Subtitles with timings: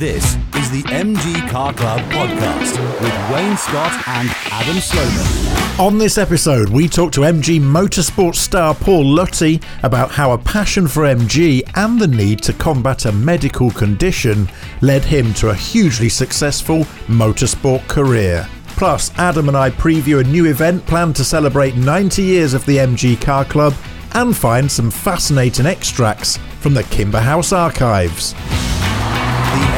[0.00, 5.78] This is the MG Car Club podcast with Wayne Scott and Adam Sloman.
[5.78, 10.88] On this episode, we talk to MG Motorsport star Paul Lutty about how a passion
[10.88, 14.48] for MG and the need to combat a medical condition
[14.80, 18.48] led him to a hugely successful motorsport career.
[18.68, 22.78] Plus, Adam and I preview a new event planned to celebrate 90 years of the
[22.78, 23.74] MG Car Club
[24.12, 28.34] and find some fascinating extracts from the Kimber House archives.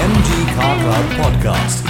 [0.02, 1.04] MG Car Club
[1.36, 1.84] podcast.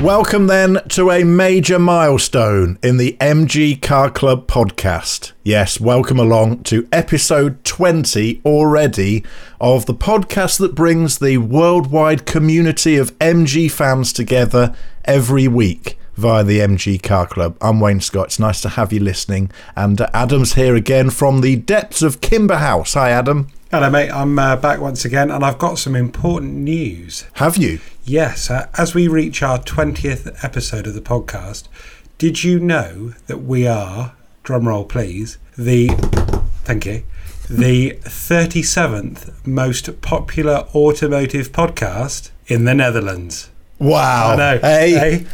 [0.00, 5.32] Welcome then to a major milestone in the MG Car Club podcast.
[5.42, 9.24] Yes, welcome along to episode 20 already
[9.60, 14.72] of the podcast that brings the worldwide community of MG fans together
[15.04, 17.56] every week via the MG Car Club.
[17.60, 18.26] I'm Wayne Scott.
[18.26, 19.50] It's nice to have you listening.
[19.74, 22.94] And uh, Adam's here again from the depths of Kimber House.
[22.94, 23.48] Hi, Adam.
[23.70, 24.10] Hello, mate.
[24.10, 27.26] I'm uh, back once again, and I've got some important news.
[27.34, 27.78] Have you?
[28.02, 31.68] Yes, uh, as we reach our 20th episode of the podcast,
[32.18, 35.86] did you know that we are, drumroll please, the,
[36.64, 37.04] thank you,
[37.48, 43.50] the 37th most popular automotive podcast in the Netherlands?
[43.78, 44.32] Wow.
[44.32, 44.58] I know.
[44.58, 44.90] Hey.
[44.90, 45.26] Hey?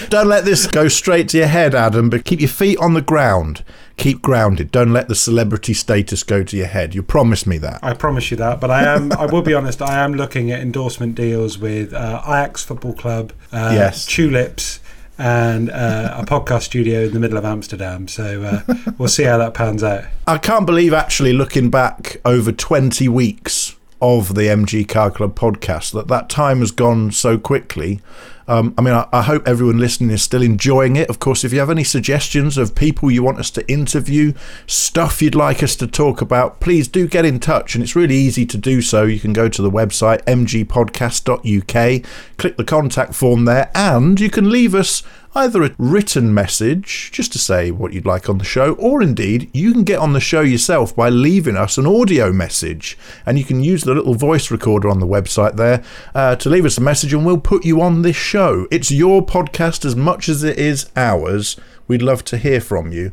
[0.10, 3.00] Don't let this go straight to your head, Adam, but keep your feet on the
[3.00, 3.64] ground.
[3.96, 4.70] Keep grounded.
[4.72, 6.94] Don't let the celebrity status go to your head.
[6.94, 7.80] You promised me that.
[7.82, 9.12] I promise you that, but I am.
[9.12, 9.80] I will be honest.
[9.82, 14.06] I am looking at endorsement deals with uh, Ajax Football Club, uh, Yes.
[14.06, 14.80] Tulips,
[15.18, 18.08] and uh, a podcast studio in the middle of Amsterdam.
[18.08, 20.04] So uh, we'll see how that pans out.
[20.26, 25.92] I can't believe, actually, looking back over 20 weeks of the MG Car Club podcast,
[25.92, 28.00] that that time has gone so quickly.
[28.48, 31.08] Um, I mean, I, I hope everyone listening is still enjoying it.
[31.08, 34.32] Of course, if you have any suggestions of people you want us to interview,
[34.66, 37.74] stuff you'd like us to talk about, please do get in touch.
[37.74, 39.04] And it's really easy to do so.
[39.04, 44.50] You can go to the website mgpodcast.uk, click the contact form there, and you can
[44.50, 45.02] leave us
[45.34, 49.50] either a written message just to say what you'd like on the show, or indeed
[49.52, 52.98] you can get on the show yourself by leaving us an audio message.
[53.24, 55.82] And you can use the little voice recorder on the website there
[56.14, 58.66] uh, to leave us a message, and we'll put you on this show.
[58.70, 61.56] It's your podcast as much as it is ours.
[61.88, 63.12] We'd love to hear from you.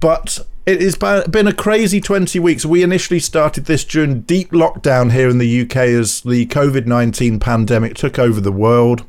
[0.00, 2.66] But it has been a crazy 20 weeks.
[2.66, 7.38] We initially started this during deep lockdown here in the UK as the COVID 19
[7.38, 9.04] pandemic took over the world.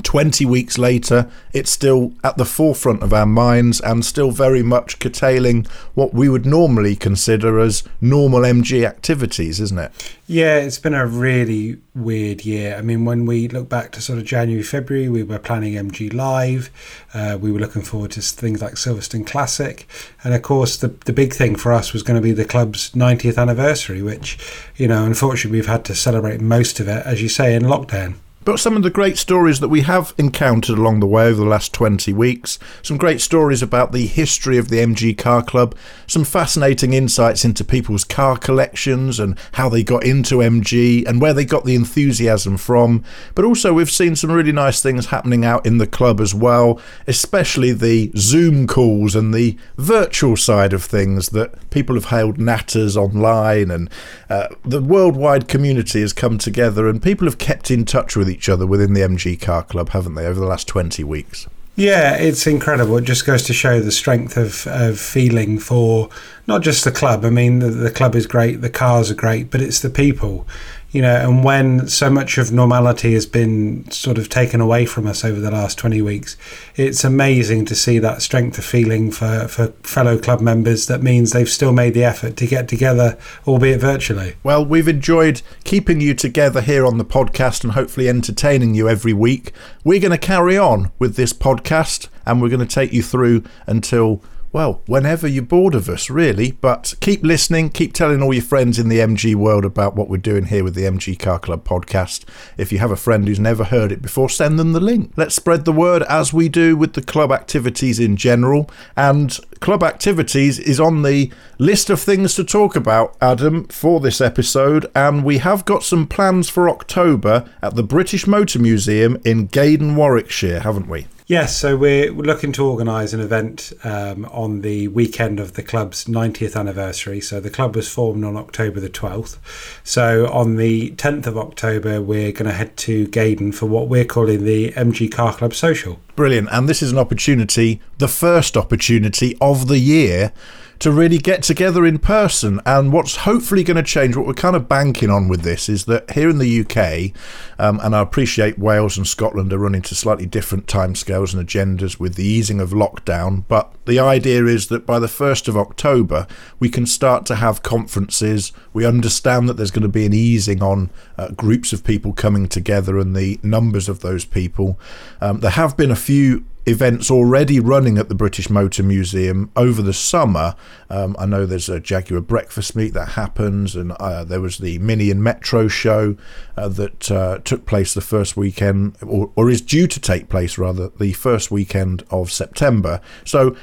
[0.00, 4.98] 20 weeks later, it's still at the forefront of our minds and still very much
[4.98, 9.92] curtailing what we would normally consider as normal MG activities, isn't it?
[10.26, 12.76] Yeah, it's been a really weird year.
[12.76, 16.10] I mean, when we look back to sort of January, February, we were planning MG
[16.12, 16.70] Live.
[17.12, 19.86] Uh, we were looking forward to things like Silverstone Classic.
[20.24, 22.92] And of course, the, the big thing for us was going to be the club's
[22.92, 24.38] 90th anniversary, which,
[24.76, 28.14] you know, unfortunately, we've had to celebrate most of it, as you say, in lockdown.
[28.44, 31.48] But some of the great stories that we have encountered along the way over the
[31.48, 35.76] last 20 weeks, some great stories about the history of the MG Car Club,
[36.08, 41.32] some fascinating insights into people's car collections and how they got into MG and where
[41.32, 43.04] they got the enthusiasm from.
[43.36, 46.80] But also, we've seen some really nice things happening out in the club as well,
[47.06, 52.96] especially the Zoom calls and the virtual side of things that people have held natters
[52.96, 53.88] online and
[54.28, 58.48] uh, the worldwide community has come together and people have kept in touch with each
[58.48, 61.46] other within the MG Car Club, haven't they, over the last 20 weeks?
[61.74, 62.98] Yeah, it's incredible.
[62.98, 66.10] It just goes to show the strength of, of feeling for
[66.46, 67.24] not just the club.
[67.24, 70.46] I mean, the, the club is great, the cars are great, but it's the people.
[70.92, 75.06] You know, and when so much of normality has been sort of taken away from
[75.06, 76.36] us over the last 20 weeks,
[76.76, 80.86] it's amazing to see that strength of feeling for, for fellow club members.
[80.88, 84.34] That means they've still made the effort to get together, albeit virtually.
[84.42, 89.14] Well, we've enjoyed keeping you together here on the podcast and hopefully entertaining you every
[89.14, 89.52] week.
[89.84, 93.44] We're going to carry on with this podcast and we're going to take you through
[93.66, 94.22] until
[94.52, 96.52] well, whenever you're bored of us, really.
[96.52, 100.18] But keep listening, keep telling all your friends in the MG world about what we're
[100.18, 102.24] doing here with the MG Car Club podcast.
[102.58, 105.12] If you have a friend who's never heard it before, send them the link.
[105.16, 108.68] Let's spread the word as we do with the club activities in general.
[108.94, 114.20] And club activities is on the list of things to talk about, Adam, for this
[114.20, 114.84] episode.
[114.94, 119.96] And we have got some plans for October at the British Motor Museum in Gaydon,
[119.96, 121.06] Warwickshire, haven't we?
[121.32, 126.04] Yes, so we're looking to organise an event um, on the weekend of the club's
[126.04, 127.22] 90th anniversary.
[127.22, 129.38] So the club was formed on October the 12th.
[129.82, 134.04] So on the 10th of October, we're going to head to Gaydon for what we're
[134.04, 136.00] calling the MG Car Club Social.
[136.16, 136.50] Brilliant.
[136.52, 140.34] And this is an opportunity, the first opportunity of the year,
[140.82, 142.60] to really get together in person.
[142.66, 145.84] And what's hopefully going to change, what we're kind of banking on with this, is
[145.84, 147.16] that here in the UK,
[147.56, 152.00] um, and I appreciate Wales and Scotland are running to slightly different timescales and agendas
[152.00, 156.26] with the easing of lockdown, but the idea is that by the 1st of October,
[156.58, 158.52] we can start to have conferences.
[158.72, 162.48] We understand that there's going to be an easing on uh, groups of people coming
[162.48, 164.80] together and the numbers of those people.
[165.20, 169.82] Um, there have been a few events already running at the British Motor Museum over
[169.82, 170.54] the summer.
[170.88, 174.78] Um, I know there's a Jaguar breakfast meet that happens, and uh, there was the
[174.78, 176.16] Mini and Metro show
[176.56, 180.56] uh, that uh, took place the first weekend, or, or is due to take place
[180.58, 183.00] rather, the first weekend of September.
[183.24, 183.56] So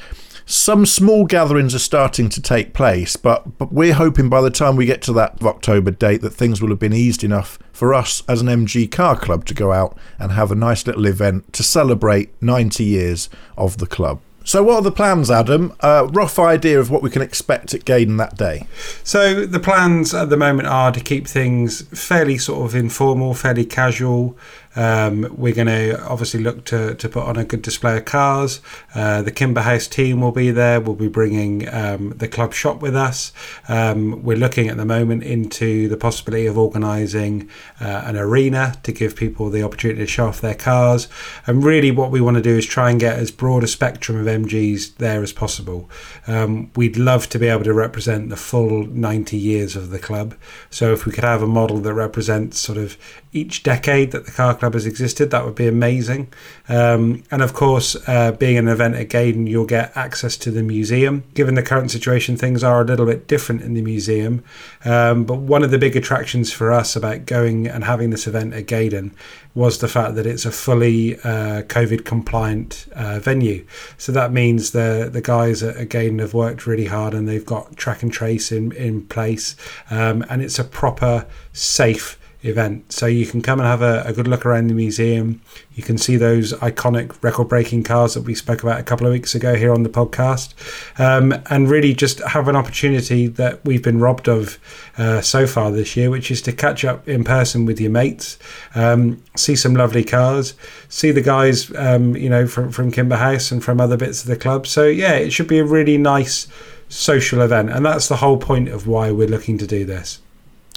[0.50, 4.76] some small gatherings are starting to take place, but, but we're hoping by the time
[4.76, 8.24] we get to that October date that things will have been eased enough for us
[8.28, 11.62] as an MG car club to go out and have a nice little event to
[11.62, 13.30] celebrate 90 years
[13.60, 14.22] of the club.
[14.44, 15.76] So, what are the plans, Adam?
[15.82, 18.66] Uh, rough idea of what we can expect at Gaydon that day.
[19.04, 23.66] So, the plans at the moment are to keep things fairly sort of informal, fairly
[23.66, 24.36] casual.
[24.80, 28.62] Um, we're going to obviously look to, to put on a good display of cars.
[28.96, 30.80] Uh, the Kimber House team will be there.
[30.80, 33.34] We'll be bringing um, the club shop with us.
[33.68, 37.50] Um, we're looking at the moment into the possibility of organising
[37.82, 41.10] uh, an arena to give people the opportunity to show off their cars.
[41.46, 44.18] And really, what we want to do is try and get as broad a spectrum
[44.18, 45.90] of MGs there as possible.
[46.26, 50.36] Um, we'd love to be able to represent the full 90 years of the club.
[50.70, 52.98] So if we could have a model that represents sort of
[53.32, 55.30] each decade that the car club has existed.
[55.30, 56.34] That would be amazing.
[56.68, 60.64] Um, and of course, uh, being an event at Gaydon, you'll get access to the
[60.64, 61.24] museum.
[61.36, 64.44] Given the current situation, things are a little bit different in the museum.
[64.84, 68.54] Um, but one of the big attractions for us about going and having this event
[68.54, 69.16] at Gaydon
[69.54, 73.66] was the fact that it's a fully uh, COVID compliant uh, venue.
[73.98, 77.76] So that means the the guys at Gaydon have worked really hard and they've got
[77.76, 79.56] track and trace in in place,
[79.90, 82.92] um, and it's a proper safe event.
[82.92, 85.42] So you can come and have a, a, good look around the museum.
[85.76, 89.12] You can see those iconic record breaking cars that we spoke about a couple of
[89.12, 90.54] weeks ago here on the podcast.
[91.00, 94.58] Um, and really just have an opportunity that we've been robbed of
[94.98, 98.40] uh, so far this year, which is to catch up in person with your mates,
[98.74, 100.54] um, see some lovely cars,
[100.88, 104.30] see the guys, um, you know, from, from Kimber House and from other bits of
[104.30, 104.66] the club.
[104.66, 106.48] So yeah, it should be a really nice
[106.88, 107.70] social event.
[107.70, 110.22] And that's the whole point of why we're looking to do this.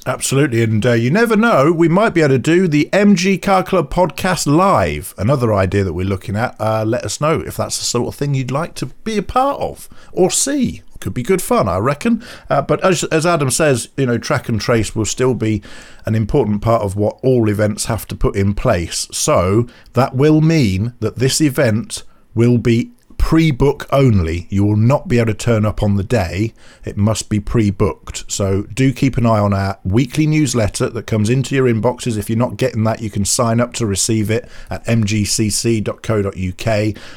[0.04, 3.62] Absolutely, and uh, you never know, we might be able to do the MG Car
[3.62, 5.14] Club podcast live.
[5.16, 6.60] Another idea that we're looking at.
[6.60, 9.22] Uh, let us know if that's the sort of thing you'd like to be a
[9.22, 10.82] part of or see.
[10.99, 12.25] Could be good fun, I reckon.
[12.50, 15.62] Uh, but as, as Adam says, you know, track and trace will still be
[16.05, 19.06] an important part of what all events have to put in place.
[19.12, 22.02] So that will mean that this event
[22.34, 22.90] will be
[23.32, 24.46] pre book only.
[24.50, 26.52] You will not be able to turn up on the day.
[26.84, 28.31] It must be pre booked.
[28.31, 32.19] So do keep an eye on our weekly newsletter that comes into your inboxes.
[32.19, 36.23] If you're not getting that, you can sign up to receive it at mgcc.co.uk.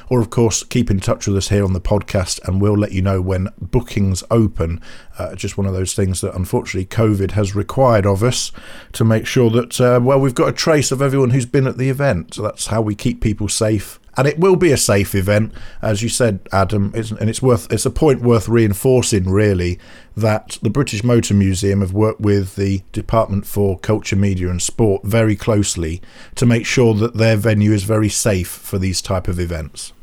[0.10, 2.94] Or, of course, keep in touch with us here on the podcast and we'll let
[2.94, 4.80] you know when bookings open.
[5.20, 8.54] Uh, just one of those things that unfortunately COVID has required of us
[8.94, 11.78] to make sure that, uh, well, we've got a trace of everyone who's been at
[11.78, 12.36] the event.
[12.36, 16.02] So that's how we keep people safe and it will be a safe event, as
[16.02, 16.94] you said, Adam.
[16.94, 19.80] And it's worth it's a point worth reinforcing, really,
[20.16, 25.04] that the British Motor Museum have worked with the Department for Culture, Media and Sport
[25.04, 26.02] very closely
[26.36, 29.94] to make sure that their venue is very safe for these type of events.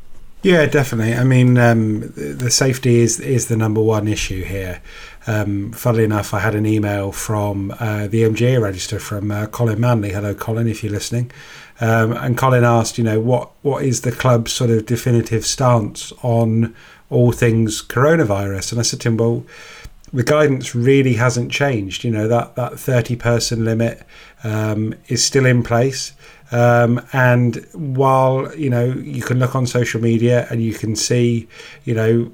[0.43, 1.13] Yeah, definitely.
[1.13, 4.81] I mean, um, the safety is is the number one issue here.
[5.25, 9.79] Um, funnily enough, I had an email from uh, the MGA register from uh, Colin
[9.79, 10.11] Manley.
[10.11, 11.31] Hello, Colin, if you're listening.
[11.81, 16.11] Um, and Colin asked, you know, what what is the club's sort of definitive stance
[16.21, 16.75] on
[17.09, 18.71] all things coronavirus?
[18.71, 19.45] And I said to him, well,
[20.13, 22.03] the guidance really hasn't changed.
[22.03, 24.03] You know that that thirty person limit
[24.43, 26.13] um, is still in place.
[26.51, 31.47] Um, and while you know you can look on social media and you can see,
[31.83, 32.31] you know,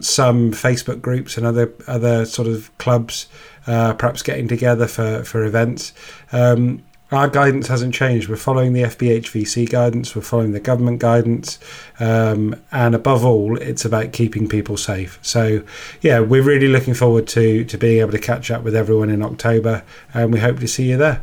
[0.00, 3.26] some Facebook groups and other other sort of clubs
[3.66, 5.92] uh, perhaps getting together for for events.
[6.32, 8.28] Um, our guidance hasn't changed.
[8.28, 11.58] We're following the FBHVC guidance, we're following the government guidance,
[11.98, 15.18] um, and above all, it's about keeping people safe.
[15.22, 15.62] So,
[16.00, 19.22] yeah, we're really looking forward to to being able to catch up with everyone in
[19.22, 19.82] October,
[20.14, 21.22] and we hope to see you there.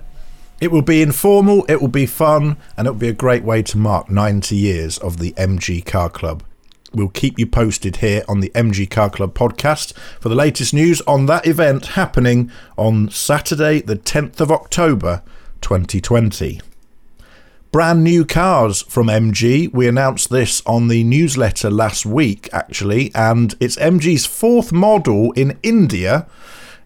[0.59, 3.61] It will be informal, it will be fun, and it will be a great way
[3.63, 6.43] to mark 90 years of the MG Car Club.
[6.93, 11.01] We'll keep you posted here on the MG Car Club podcast for the latest news
[11.01, 15.21] on that event happening on Saturday, the 10th of October
[15.61, 16.61] 2020.
[17.71, 19.71] brand new cars from MG.
[19.73, 25.59] We announced this on the newsletter last week, actually, and it's MG's fourth model in
[25.63, 26.25] India.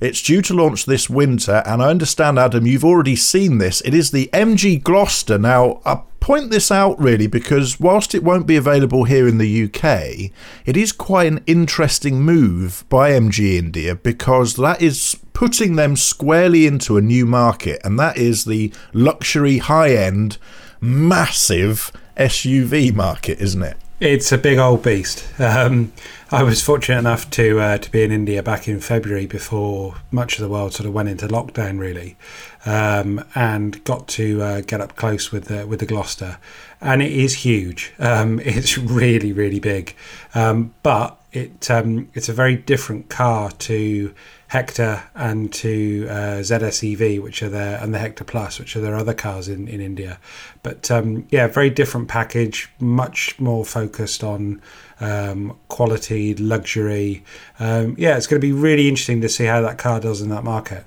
[0.01, 3.81] It's due to launch this winter, and I understand, Adam, you've already seen this.
[3.81, 5.37] It is the MG Gloster.
[5.37, 9.63] Now, I point this out really because whilst it won't be available here in the
[9.65, 10.31] UK,
[10.65, 16.65] it is quite an interesting move by MG India because that is putting them squarely
[16.65, 20.39] into a new market, and that is the luxury, high end,
[20.79, 23.77] massive SUV market, isn't it?
[24.01, 25.27] It's a big old beast.
[25.39, 25.93] Um,
[26.31, 30.39] I was fortunate enough to uh, to be in India back in February before much
[30.39, 32.17] of the world sort of went into lockdown, really,
[32.65, 36.39] um, and got to uh, get up close with the with the Gloster,
[36.81, 37.93] and it is huge.
[37.99, 39.95] Um, it's really really big,
[40.33, 44.15] um, but it um, it's a very different car to
[44.51, 48.97] Hector and to uh, ZSEV, which are there, and the Hector Plus, which are their
[48.97, 50.19] other cars in, in India.
[50.61, 54.61] But um, yeah, very different package, much more focused on
[54.99, 57.23] um, quality, luxury.
[57.61, 60.27] Um, yeah, it's going to be really interesting to see how that car does in
[60.31, 60.83] that market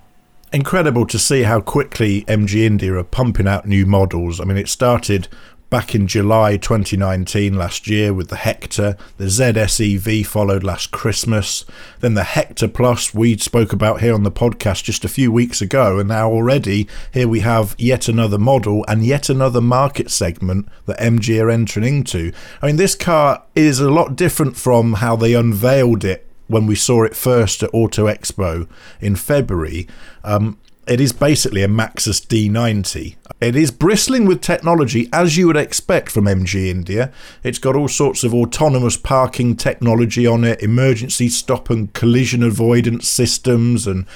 [0.53, 4.41] incredible to see how quickly MG India are pumping out new models.
[4.41, 5.27] I mean, it started
[5.75, 8.97] back in July 2019 last year with the Hector.
[9.17, 11.65] The ZSEV followed last Christmas.
[11.99, 15.61] Then the Hector Plus we spoke about here on the podcast just a few weeks
[15.61, 15.99] ago.
[15.99, 21.01] And now already here we have yet another model and yet another market segment that
[21.01, 22.31] MG are entering into.
[22.63, 26.77] I mean, this car is a lot different from how they unveiled it when we
[26.77, 28.69] saw it first at Auto Expo
[29.01, 29.89] in February.
[30.23, 33.17] Um, it is basically a Maxus D90.
[33.41, 37.13] It is bristling with technology as you would expect from MG India.
[37.43, 43.09] It's got all sorts of autonomous parking technology on it, emergency stop and collision avoidance
[43.09, 44.07] systems, and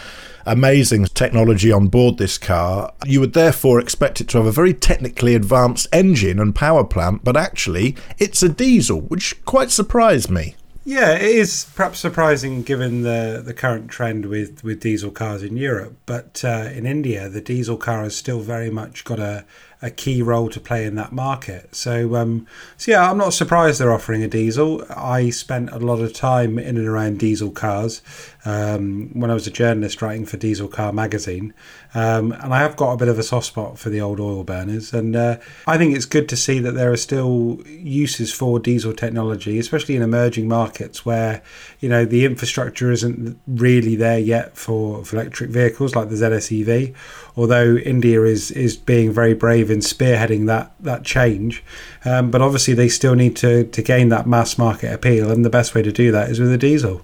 [0.46, 2.92] amazing technology on board this car.
[3.04, 7.22] You would therefore expect it to have a very technically advanced engine and power plant,
[7.22, 10.56] but actually, it's a diesel, which quite surprised me.
[10.88, 15.54] Yeah, it is perhaps surprising given the, the current trend with, with diesel cars in
[15.58, 15.98] Europe.
[16.06, 19.44] But uh, in India, the diesel car has still very much got a,
[19.82, 21.74] a key role to play in that market.
[21.74, 22.46] So, um,
[22.78, 24.82] so yeah, I'm not surprised they're offering a diesel.
[24.88, 28.00] I spent a lot of time in and around diesel cars
[28.44, 31.54] um, when I was a journalist writing for Diesel Car Magazine,
[31.94, 34.44] um, and I have got a bit of a soft spot for the old oil
[34.44, 34.92] burners.
[34.92, 38.92] And uh, I think it's good to see that there are still uses for diesel
[38.92, 41.42] technology, especially in emerging markets where
[41.80, 46.94] you know the infrastructure isn't really there yet for, for electric vehicles like the ZSEV
[47.38, 51.62] although India is is being very brave in spearheading that that change.
[52.04, 55.50] Um, but obviously, they still need to to gain that mass market appeal, and the
[55.50, 57.02] best way to do that is with a diesel.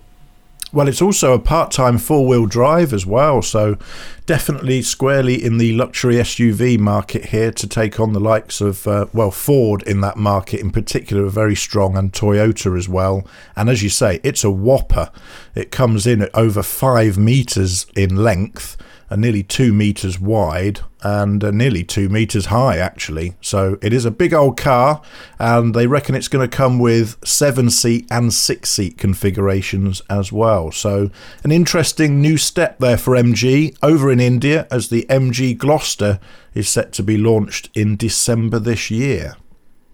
[0.74, 3.78] Well, it's also a part time four wheel drive as well, so
[4.26, 9.06] definitely squarely in the luxury SUV market here to take on the likes of, uh,
[9.12, 13.24] well, Ford in that market in particular are very strong, and Toyota as well.
[13.54, 15.12] And as you say, it's a whopper.
[15.54, 18.76] It comes in at over five metres in length
[19.10, 23.34] are nearly two meters wide and nearly two meters high, actually.
[23.40, 25.02] So it is a big old car,
[25.38, 30.32] and they reckon it's going to come with seven seat and six seat configurations as
[30.32, 30.72] well.
[30.72, 31.10] So,
[31.42, 36.18] an interesting new step there for MG over in India as the MG Gloster
[36.54, 39.36] is set to be launched in December this year.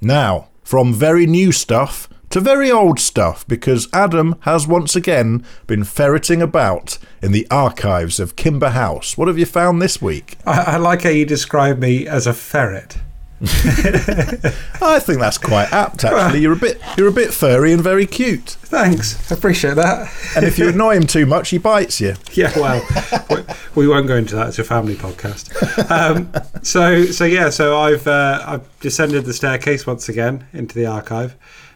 [0.00, 5.84] Now, from very new stuff to very old stuff because Adam has once again been
[5.84, 9.18] ferreting about in the archives of Kimber House.
[9.18, 10.38] What have you found this week?
[10.46, 12.98] I, I like how you describe me as a ferret.
[13.42, 16.04] I think that's quite apt.
[16.04, 18.50] Actually, you're a bit you're a bit furry and very cute.
[18.50, 20.12] Thanks, I appreciate that.
[20.36, 22.16] and if you annoy him too much, he bites you.
[22.34, 24.48] Yeah, well, we won't go into that.
[24.48, 25.50] It's a family podcast.
[25.90, 26.30] Um,
[26.62, 31.34] so, so yeah, so I've uh, I've descended the staircase once again into the archive.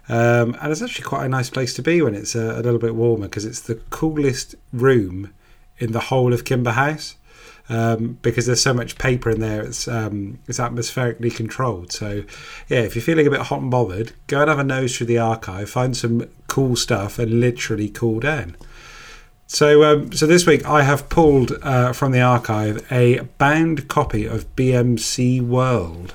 [0.08, 2.78] Um, and it's actually quite a nice place to be when it's a, a little
[2.78, 5.32] bit warmer because it's the coolest room
[5.78, 7.16] in the whole of Kimber House.
[7.66, 11.92] Um, because there's so much paper in there, it's um, it's atmospherically controlled.
[11.92, 12.24] So,
[12.68, 15.06] yeah, if you're feeling a bit hot and bothered, go and have a nose through
[15.06, 18.56] the archive, find some cool stuff, and literally cool down.
[19.46, 24.26] So, um, so this week I have pulled uh, from the archive a bound copy
[24.26, 26.12] of BMC World.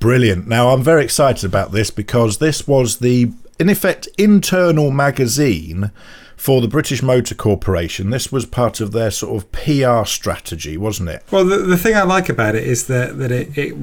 [0.00, 0.46] Brilliant.
[0.46, 5.90] Now, I'm very excited about this because this was the, in effect, internal magazine
[6.36, 8.10] for the British Motor Corporation.
[8.10, 11.24] This was part of their sort of PR strategy, wasn't it?
[11.30, 13.74] Well, the, the thing I like about it is that, that it, it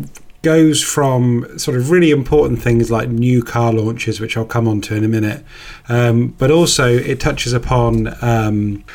[0.42, 4.80] goes from sort of really important things like new car launches, which I'll come on
[4.82, 5.44] to in a minute,
[5.90, 8.16] um, but also it touches upon.
[8.24, 8.86] Um,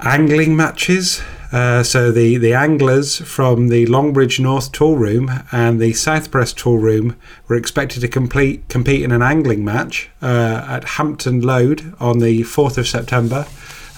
[0.00, 5.94] angling matches Uh, so the, the anglers from the Longbridge North Tool Room and the
[5.94, 10.84] South Press Tool Room were expected to complete, compete in an angling match uh, at
[10.84, 13.46] Hampton Loade on the 4th of September.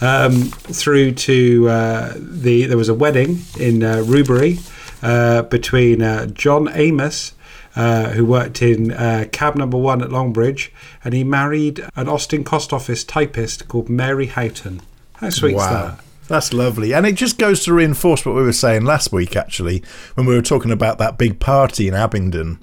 [0.03, 4.59] Um, through to uh, the there was a wedding in uh, Rubery
[5.03, 7.35] uh, between uh, John Amos
[7.77, 10.71] uh, who worked in uh, cab number one at Longbridge,
[11.05, 14.81] and he married an Austin Cost Office typist called Mary Houghton.
[15.15, 15.63] How sweet wow.
[15.63, 16.05] is that?
[16.31, 16.95] That's lovely.
[16.95, 19.83] And it just goes to reinforce what we were saying last week, actually,
[20.15, 22.61] when we were talking about that big party in Abingdon.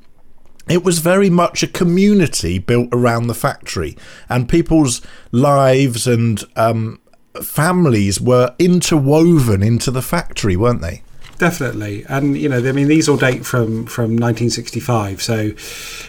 [0.69, 3.97] It was very much a community built around the factory,
[4.29, 5.01] and people's
[5.33, 7.01] lives and um,
[7.43, 11.03] families were interwoven into the factory, weren't they?
[11.38, 12.06] Definitely.
[12.08, 15.51] And you know, I mean, these all date from from 1965, so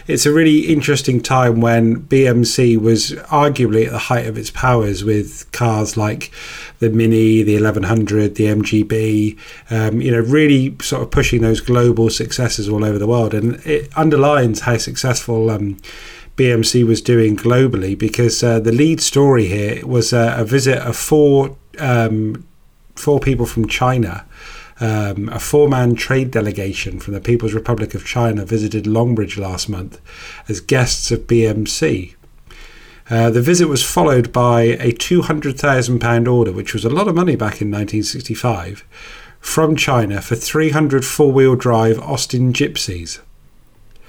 [0.07, 5.03] it's a really interesting time when BMC was arguably at the height of its powers
[5.03, 6.31] with cars like
[6.79, 9.37] the Mini, the 1100, the MGB.
[9.69, 13.55] Um, you know, really sort of pushing those global successes all over the world, and
[13.65, 15.49] it underlines how successful.
[15.49, 15.77] Um,
[16.35, 20.95] BMC was doing globally because uh, the lead story here was uh, a visit of
[20.95, 22.47] four um,
[22.95, 24.25] four people from China
[24.79, 29.69] um, a four man trade delegation from the People's Republic of China visited Longbridge last
[29.69, 29.99] month
[30.47, 32.15] as guests of BMC.
[33.09, 37.35] Uh, the visit was followed by a £200,000 order, which was a lot of money
[37.35, 38.85] back in 1965,
[39.39, 43.19] from China for 300 four wheel drive Austin Gipsies.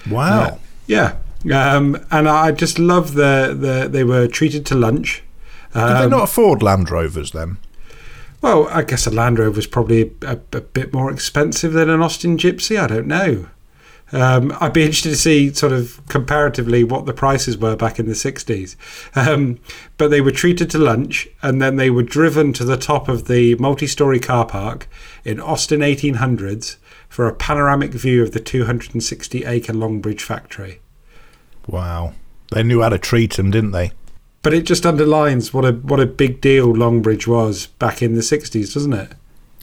[0.09, 0.41] Wow.
[0.41, 1.17] Uh, yeah.
[1.50, 3.89] Um, and I just love the, the.
[3.89, 5.23] They were treated to lunch.
[5.73, 7.57] Um, Did they not afford Land Rovers then?
[8.40, 12.00] Well, I guess a Land Rover is probably a, a, bit more expensive than an
[12.00, 12.78] Austin Gipsy.
[12.78, 13.49] I don't know.
[14.12, 18.06] Um, I'd be interested to see sort of comparatively what the prices were back in
[18.06, 18.76] the 60s.
[19.14, 19.61] Um,
[19.99, 23.28] but they were treated to lunch and then they were driven to the top of
[23.28, 24.88] the multi story car park
[25.25, 26.76] in Austin 1800s
[27.09, 30.80] for a panoramic view of the 260 acre Longbridge factory.
[31.66, 32.14] Wow.
[32.52, 33.92] They knew how to treat them, didn't they?
[34.42, 38.23] But it just underlines what a what a big deal Longbridge was back in the
[38.23, 39.12] '60s, doesn't it?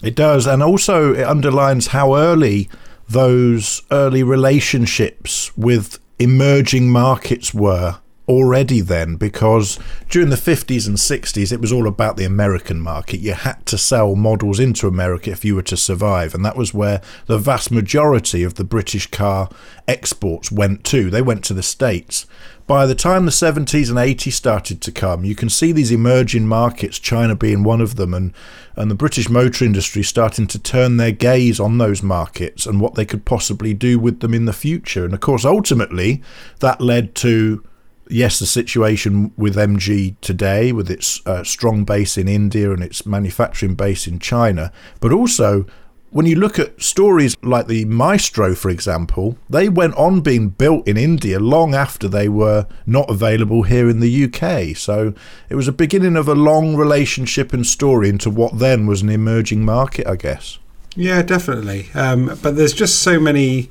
[0.03, 2.69] It does, and also it underlines how early
[3.09, 11.51] those early relationships with emerging markets were already then because during the 50s and 60s
[11.51, 13.19] it was all about the American market.
[13.19, 16.73] You had to sell models into America if you were to survive, and that was
[16.73, 19.49] where the vast majority of the British car
[19.87, 21.09] exports went to.
[21.09, 22.25] They went to the States.
[22.67, 26.47] By the time the 70s and 80s started to come, you can see these emerging
[26.47, 28.33] markets, China being one of them, and,
[28.75, 32.95] and the British motor industry starting to turn their gaze on those markets and what
[32.95, 35.05] they could possibly do with them in the future.
[35.05, 36.21] And of course, ultimately,
[36.59, 37.63] that led to
[38.09, 43.05] yes, the situation with MG today, with its uh, strong base in India and its
[43.05, 45.65] manufacturing base in China, but also
[46.09, 50.87] when you look at stories like the Maestro, for example, they went on being built
[50.87, 54.75] in India long after they were not available here in the UK.
[54.75, 55.13] So
[55.49, 59.09] it was a beginning of a long relationship and story into what then was an
[59.09, 60.59] emerging market, I guess.
[60.95, 61.89] Yeah, definitely.
[61.93, 63.69] Um, but there's just so many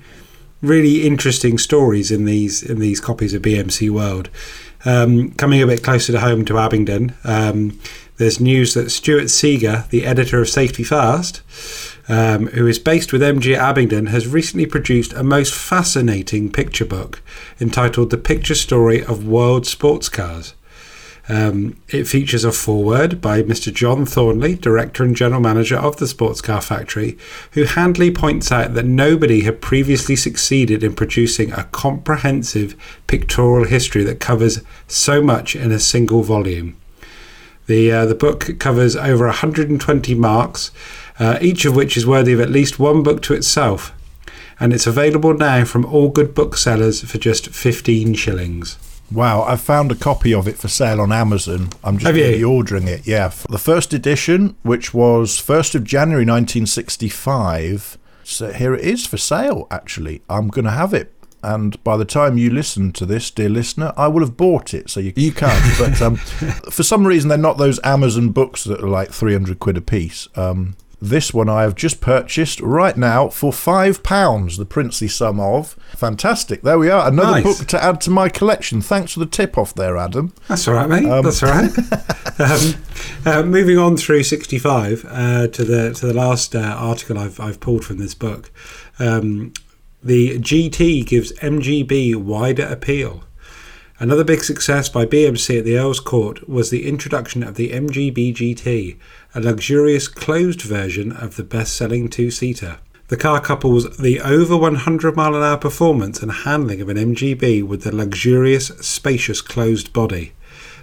[0.62, 4.28] really interesting stories in these in these copies of BMC World.
[4.84, 7.78] Um, coming a bit closer to home to Abingdon, um,
[8.18, 11.42] there's news that Stuart Seager, the editor of Safety Fast,
[12.08, 16.84] um, who is based with MG at Abingdon, has recently produced a most fascinating picture
[16.84, 17.20] book
[17.60, 20.54] entitled The Picture Story of World Sports Cars.
[21.28, 23.74] Um, it features a foreword by Mr.
[23.74, 27.18] John Thornley, Director and General Manager of the Sports Car Factory,
[27.52, 32.76] who handily points out that nobody had previously succeeded in producing a comprehensive
[33.08, 36.76] pictorial history that covers so much in a single volume.
[37.66, 40.70] The, uh, the book covers over 120 marques,
[41.18, 43.92] uh, each of which is worthy of at least one book to itself,
[44.60, 48.78] and it's available now from all good booksellers for just 15 shillings.
[49.10, 51.70] Wow, I've found a copy of it for sale on Amazon.
[51.84, 53.06] I'm just really ordering it.
[53.06, 57.98] Yeah, the first edition, which was 1st of January 1965.
[58.24, 60.22] So here it is for sale, actually.
[60.28, 61.12] I'm going to have it.
[61.42, 64.90] And by the time you listen to this, dear listener, I will have bought it,
[64.90, 65.62] so you, you can't.
[65.78, 66.16] but um,
[66.72, 70.26] for some reason, they're not those Amazon books that are like 300 quid a piece.
[70.34, 75.38] Um, this one I have just purchased right now for five pounds, the princely sum
[75.38, 75.74] of.
[75.94, 76.62] Fantastic.
[76.62, 77.08] There we are.
[77.08, 77.58] Another nice.
[77.58, 78.80] book to add to my collection.
[78.80, 80.32] Thanks for the tip off there, Adam.
[80.48, 81.04] That's all right, mate.
[81.04, 81.78] Um, That's all right.
[82.40, 82.74] um,
[83.26, 87.60] uh, moving on through 65 uh, to the to the last uh, article I've, I've
[87.60, 88.50] pulled from this book.
[88.98, 89.52] Um,
[90.02, 93.24] the GT gives MGB wider appeal.
[93.98, 98.34] Another big success by BMC at the Earl's Court was the introduction of the MGB
[98.34, 98.98] GT,
[99.34, 102.76] a luxurious closed version of the best selling two seater.
[103.08, 107.66] The car couples the over 100 mile an hour performance and handling of an MGB
[107.66, 110.34] with the luxurious, spacious closed body.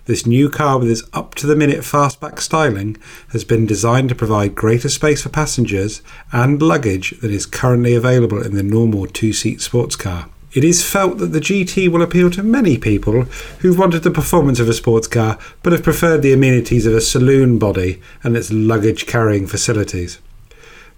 [0.05, 2.97] This new car, with its up to the minute fastback styling,
[3.29, 8.41] has been designed to provide greater space for passengers and luggage than is currently available
[8.41, 10.29] in the normal two seat sports car.
[10.53, 13.23] It is felt that the GT will appeal to many people
[13.59, 17.01] who've wanted the performance of a sports car but have preferred the amenities of a
[17.01, 20.19] saloon body and its luggage carrying facilities.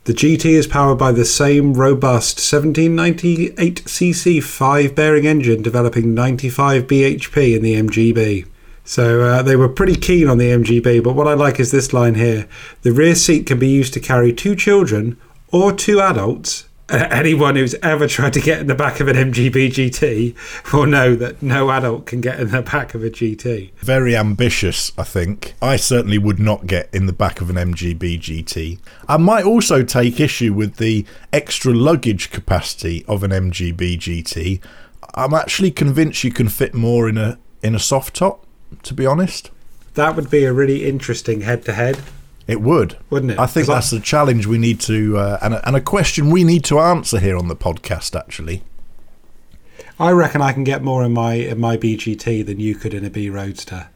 [0.03, 7.55] The GT is powered by the same robust 1798cc 5 bearing engine developing 95 bhp
[7.55, 8.45] in the MGB.
[8.83, 11.93] So uh, they were pretty keen on the MGB, but what I like is this
[11.93, 12.47] line here.
[12.83, 15.17] The rear seat can be used to carry two children
[15.51, 19.69] or two adults anyone who's ever tried to get in the back of an MGB
[19.69, 23.71] GT will know that no adult can get in the back of a GT.
[23.77, 25.55] Very ambitious, I think.
[25.61, 28.79] I certainly would not get in the back of an MGB GT.
[29.07, 34.61] I might also take issue with the extra luggage capacity of an MGB GT.
[35.15, 38.45] I'm actually convinced you can fit more in a in a soft top,
[38.83, 39.49] to be honest.
[39.95, 41.99] That would be a really interesting head to head.
[42.47, 43.39] It would, wouldn't it?
[43.39, 46.43] I think that's a challenge we need to, uh, and, a, and a question we
[46.43, 48.17] need to answer here on the podcast.
[48.17, 48.61] Actually,
[49.99, 53.03] I reckon I can get more in my in my BGT than you could in
[53.03, 53.87] a B Roadster.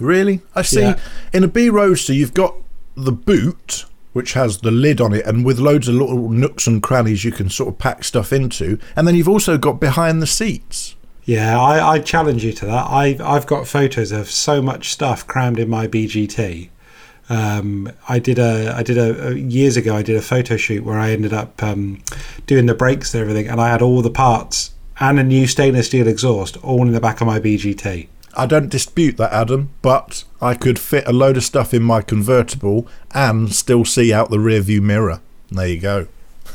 [0.00, 0.40] Really?
[0.54, 0.80] I see.
[0.80, 0.98] Yeah.
[1.34, 2.54] In a B Roadster, you've got
[2.96, 6.82] the boot, which has the lid on it, and with loads of little nooks and
[6.82, 10.26] crannies you can sort of pack stuff into, and then you've also got behind the
[10.26, 10.96] seats.
[11.24, 12.90] Yeah, I, I challenge you to that.
[12.90, 16.70] I've I've got photos of so much stuff crammed in my BGT
[17.32, 20.98] um, I did a I did a, years ago I did a photo shoot where
[20.98, 22.02] I ended up um,
[22.46, 25.86] doing the brakes and everything, and I had all the parts and a new stainless
[25.86, 28.08] steel exhaust all in the back of my BGT.
[28.34, 32.02] I don't dispute that, Adam, but I could fit a load of stuff in my
[32.02, 35.20] convertible and still see out the rearview mirror.
[35.50, 36.08] There you go.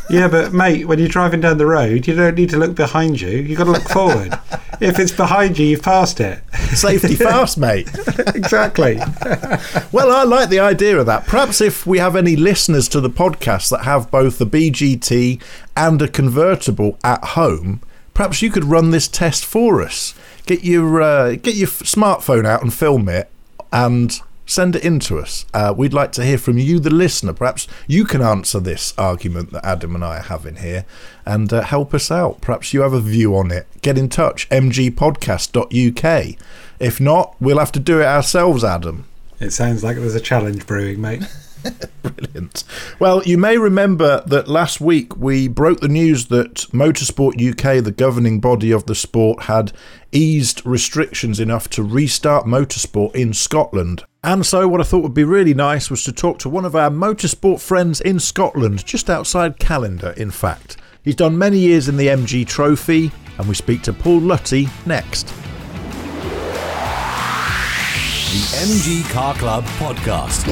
[0.10, 3.20] Yeah, but mate, when you're driving down the road, you don't need to look behind
[3.20, 3.30] you.
[3.30, 4.40] You've got to look forward.
[4.80, 6.40] if it's behind you, you've passed it.
[6.76, 7.88] Safety fast, mate.
[8.36, 8.96] exactly.
[9.92, 11.26] well, I like the idea of that.
[11.26, 15.42] Perhaps if we have any listeners to the podcast that have both the BGT
[15.76, 17.82] and a convertible at home,
[18.14, 20.14] perhaps you could run this test for us.
[20.46, 23.30] Get your uh, get your smartphone out and film it,
[23.72, 25.46] and send it in to us.
[25.54, 27.34] Uh, we'd like to hear from you, the listener.
[27.34, 30.86] Perhaps you can answer this argument that Adam and I are having here
[31.26, 32.42] and uh, help us out.
[32.42, 33.68] Perhaps you have a view on it.
[33.82, 36.38] Get in touch, mgpodcast.uk.
[36.80, 39.06] If not, we'll have to do it ourselves, Adam.
[39.40, 41.24] It sounds like there's a challenge brewing, mate.
[42.02, 42.64] Brilliant.
[43.00, 47.92] Well, you may remember that last week we broke the news that Motorsport UK, the
[47.92, 49.74] governing body of the sport, had
[50.12, 54.04] eased restrictions enough to restart motorsport in Scotland.
[54.28, 56.76] And so, what I thought would be really nice was to talk to one of
[56.76, 60.76] our motorsport friends in Scotland, just outside Callander, in fact.
[61.02, 65.28] He's done many years in the MG Trophy, and we speak to Paul Lutty next.
[68.28, 70.44] The MG Car Club Podcast.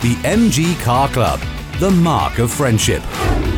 [0.00, 1.38] The MG Car Club,
[1.78, 3.04] the mark of friendship.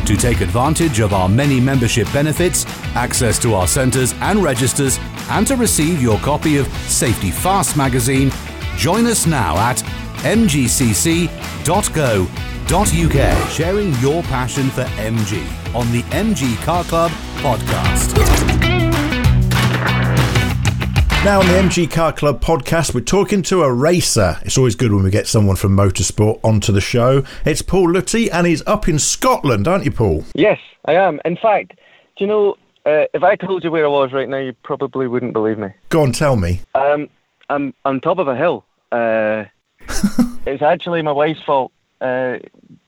[0.04, 4.98] To take advantage of our many membership benefits, access to our centres and registers,
[5.30, 8.30] and to receive your copy of Safety Fast magazine,
[8.76, 9.78] join us now at
[10.22, 10.68] mgcc.co.uk,
[13.50, 18.16] sharing your passion for MG on the MG Car Club podcast.
[21.24, 24.38] Now, on the MG Car Club podcast, we're talking to a racer.
[24.42, 27.24] It's always good when we get someone from motorsport onto the show.
[27.44, 30.24] It's Paul Lutty, and he's up in Scotland, aren't you, Paul?
[30.36, 31.20] Yes, I am.
[31.24, 31.72] In fact,
[32.16, 32.52] do you know,
[32.84, 35.70] uh, if I told you where I was right now, you probably wouldn't believe me.
[35.88, 36.60] Go on, tell me.
[36.76, 37.08] Um,
[37.50, 38.64] I'm on top of a hill.
[38.92, 39.44] Uh,
[40.46, 42.38] it's actually my wife's fault uh,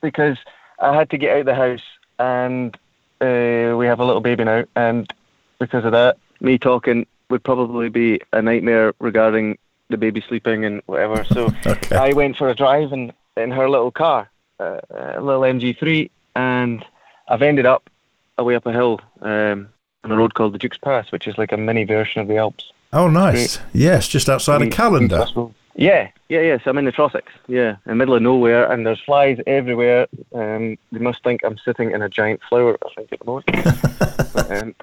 [0.01, 0.39] because
[0.79, 1.83] I had to get out of the house,
[2.19, 2.75] and
[3.21, 5.13] uh, we have a little baby now, and
[5.59, 9.59] because of that, me talking would probably be a nightmare regarding
[9.91, 11.25] the baby sleeping and whatever.
[11.25, 11.97] So okay.
[11.97, 14.31] I went for a drive in, in her little car,
[14.61, 16.85] uh, a little MG3, and
[17.29, 17.91] I've ended up
[18.39, 19.69] away up a hill um,
[20.05, 22.37] on a road called the Duke's Pass, which is like a mini version of the
[22.37, 22.73] Alps.
[22.93, 23.57] Oh, nice.
[23.57, 23.67] Great.
[23.75, 25.53] Yes, just outside of Callander.
[25.79, 26.63] Yeah, yeah, yes.
[26.67, 27.31] I'm in the Trossachs.
[27.47, 30.09] Yeah, in the middle of nowhere, and there's flies everywhere.
[30.35, 32.77] Um, they must think I'm sitting in a giant flower.
[32.85, 33.47] I think at the moment.
[34.35, 34.75] but, um,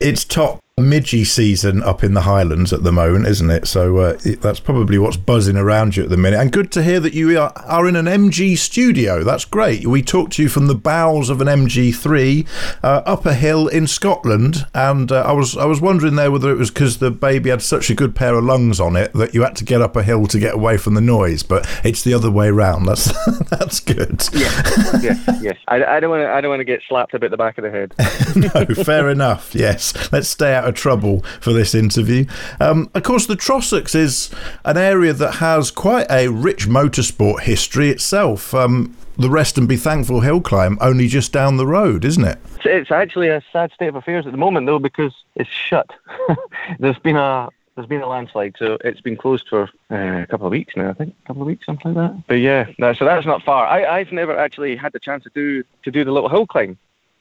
[0.00, 3.68] it's top midgy season up in the Highlands at the moment, isn't it?
[3.68, 6.40] So uh, that's probably what's buzzing around you at the minute.
[6.40, 9.22] And good to hear that you are, are in an MG studio.
[9.22, 9.86] That's great.
[9.86, 12.48] We talked to you from the bowels of an MG3
[12.82, 16.50] uh, up a hill in Scotland, and uh, I was I was wondering there whether
[16.50, 19.32] it was because the baby had such a good pair of lungs on it that
[19.32, 21.44] you had to get up a hill to get away from the noise.
[21.44, 22.88] But it's the other way round.
[22.88, 23.12] That's
[23.48, 24.26] that's good.
[24.32, 25.56] Yes, yes, yes.
[25.68, 27.62] I, I don't want to I don't want to get slapped about the back of
[27.62, 27.94] the head.
[28.76, 29.54] no, fair enough.
[29.54, 32.24] Yes, let's stay out out of trouble for this interview.
[32.60, 34.30] Um, of course, the Trossachs is
[34.64, 38.54] an area that has quite a rich motorsport history itself.
[38.54, 42.38] Um, the Rest and Be Thankful Hill Climb only just down the road, isn't it?
[42.64, 45.90] It's actually a sad state of affairs at the moment, though, because it's shut.
[46.78, 50.46] there's been a there's been a landslide, so it's been closed for uh, a couple
[50.46, 50.90] of weeks now.
[50.90, 52.26] I think a couple of weeks, something like that.
[52.28, 53.66] But yeah, no, so that's not far.
[53.66, 56.78] I, I've never actually had the chance to do to do the little hill climb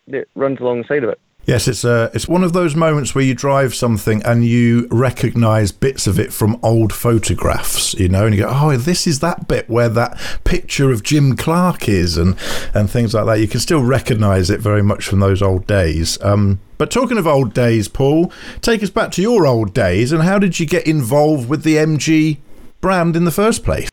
[0.07, 1.19] that runs alongside of it.
[1.45, 4.87] Yes, it's a, uh, it's one of those moments where you drive something and you
[4.89, 9.19] recognise bits of it from old photographs, you know, and you go, oh, this is
[9.19, 12.37] that bit where that picture of Jim Clark is, and
[12.73, 13.41] and things like that.
[13.41, 16.17] You can still recognise it very much from those old days.
[16.21, 20.23] Um, but talking of old days, Paul, take us back to your old days, and
[20.23, 22.37] how did you get involved with the MG
[22.79, 23.89] brand in the first place?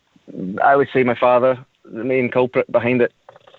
[0.62, 3.12] I would say my father, the main culprit behind it.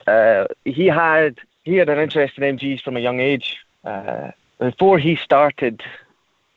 [0.08, 5.00] Uh, he had he had an interest in MGs from a young age uh, before
[5.00, 5.82] he started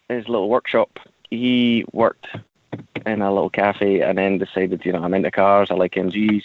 [0.09, 0.99] his little workshop,
[1.31, 2.27] he worked
[3.07, 6.43] in a little cafe and then decided, you know, I'm into cars, I like MGs.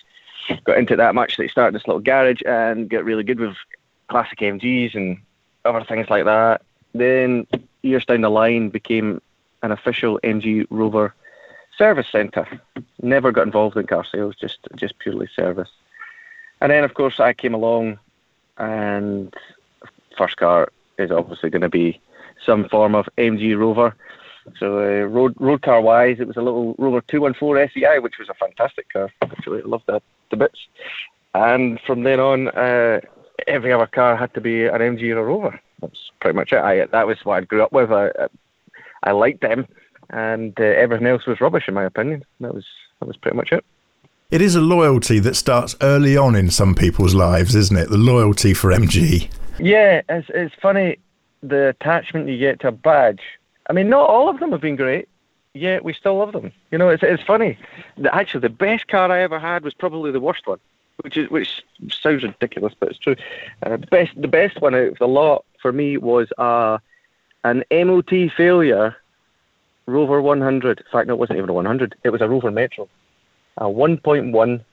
[0.64, 3.56] Got into that much that he started this little garage and got really good with
[4.08, 5.18] classic MGs and
[5.66, 6.62] other things like that.
[6.94, 7.46] Then
[7.84, 9.22] years down the line became
[9.62, 11.14] an official MG Rover
[11.78, 12.48] service centre.
[13.02, 15.70] Never got involved in car sales, just just purely service.
[16.62, 18.00] And then of course I came along
[18.58, 19.34] and
[20.20, 22.00] first car is obviously going to be
[22.46, 23.96] some form of MG Rover.
[24.60, 28.30] So uh, road road car wise, it was a little Rover 214 SEI, which was
[28.30, 29.12] a fantastic car.
[29.22, 30.60] Actually, I loved that to bits.
[31.34, 33.00] And from then on, uh,
[33.48, 35.60] every other car had to be an MG or a Rover.
[35.82, 36.60] That's pretty much it.
[36.60, 37.92] I that was what I grew up with.
[37.92, 38.10] I
[39.04, 39.68] I liked them,
[40.10, 42.26] and uh, everything else was rubbish in my opinion.
[42.40, 42.66] That was
[43.00, 43.64] that was pretty much it.
[44.32, 47.90] It is a loyalty that starts early on in some people's lives, isn't it?
[47.90, 49.30] The loyalty for MG.
[49.60, 50.98] Yeah, it's it's funny
[51.42, 53.22] the attachment you get to a badge.
[53.70, 55.08] I mean, not all of them have been great.
[55.54, 56.52] Yet we still love them.
[56.72, 57.58] You know, it's it's funny.
[58.12, 60.60] Actually, the best car I ever had was probably the worst one,
[61.04, 63.16] which is which sounds ridiculous, but it's true.
[63.64, 66.78] Uh, best the best one out of the lot for me was uh,
[67.44, 68.96] an MOT failure
[69.88, 70.80] Rover 100.
[70.80, 71.96] In fact, no, it wasn't even a 100.
[72.04, 72.88] It was a Rover Metro,
[73.58, 74.64] a 1.1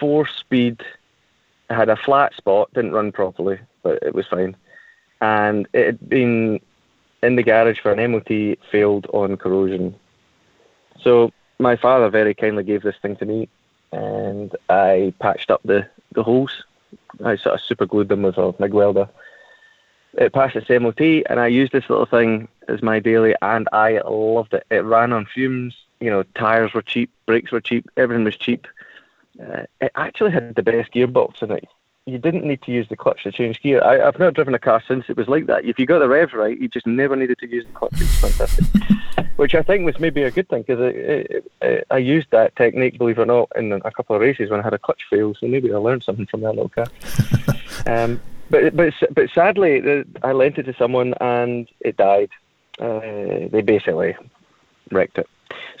[0.00, 0.80] four speed.
[1.70, 4.56] It had a flat spot, didn't run properly but it was fine.
[5.20, 6.60] And it had been
[7.22, 9.94] in the garage for an MOT, failed on corrosion.
[11.00, 13.48] So my father very kindly gave this thing to me,
[13.92, 16.64] and I patched up the, the holes.
[17.24, 19.08] I sort of super glued them with a MIG welder.
[20.14, 24.00] It passed its MOT, and I used this little thing as my daily, and I
[24.00, 24.66] loved it.
[24.70, 25.76] It ran on fumes.
[26.00, 28.66] You know, tires were cheap, brakes were cheap, everything was cheap.
[29.40, 31.68] Uh, it actually had the best gearbox in it
[32.06, 33.82] you didn't need to use the clutch to change gear.
[33.82, 35.64] I, have not driven a car since it was like that.
[35.64, 37.94] If you got the revs right, you just never needed to use the clutch.
[37.94, 38.64] It was fantastic.
[39.36, 43.22] Which I think was maybe a good thing because I used that technique, believe it
[43.22, 45.34] or not, in a couple of races when I had a clutch fail.
[45.34, 46.86] So maybe I learned something from that little car.
[47.86, 52.30] um, but but but sadly, I lent it to someone and it died.
[52.78, 54.16] Uh, they basically
[54.92, 55.28] wrecked it.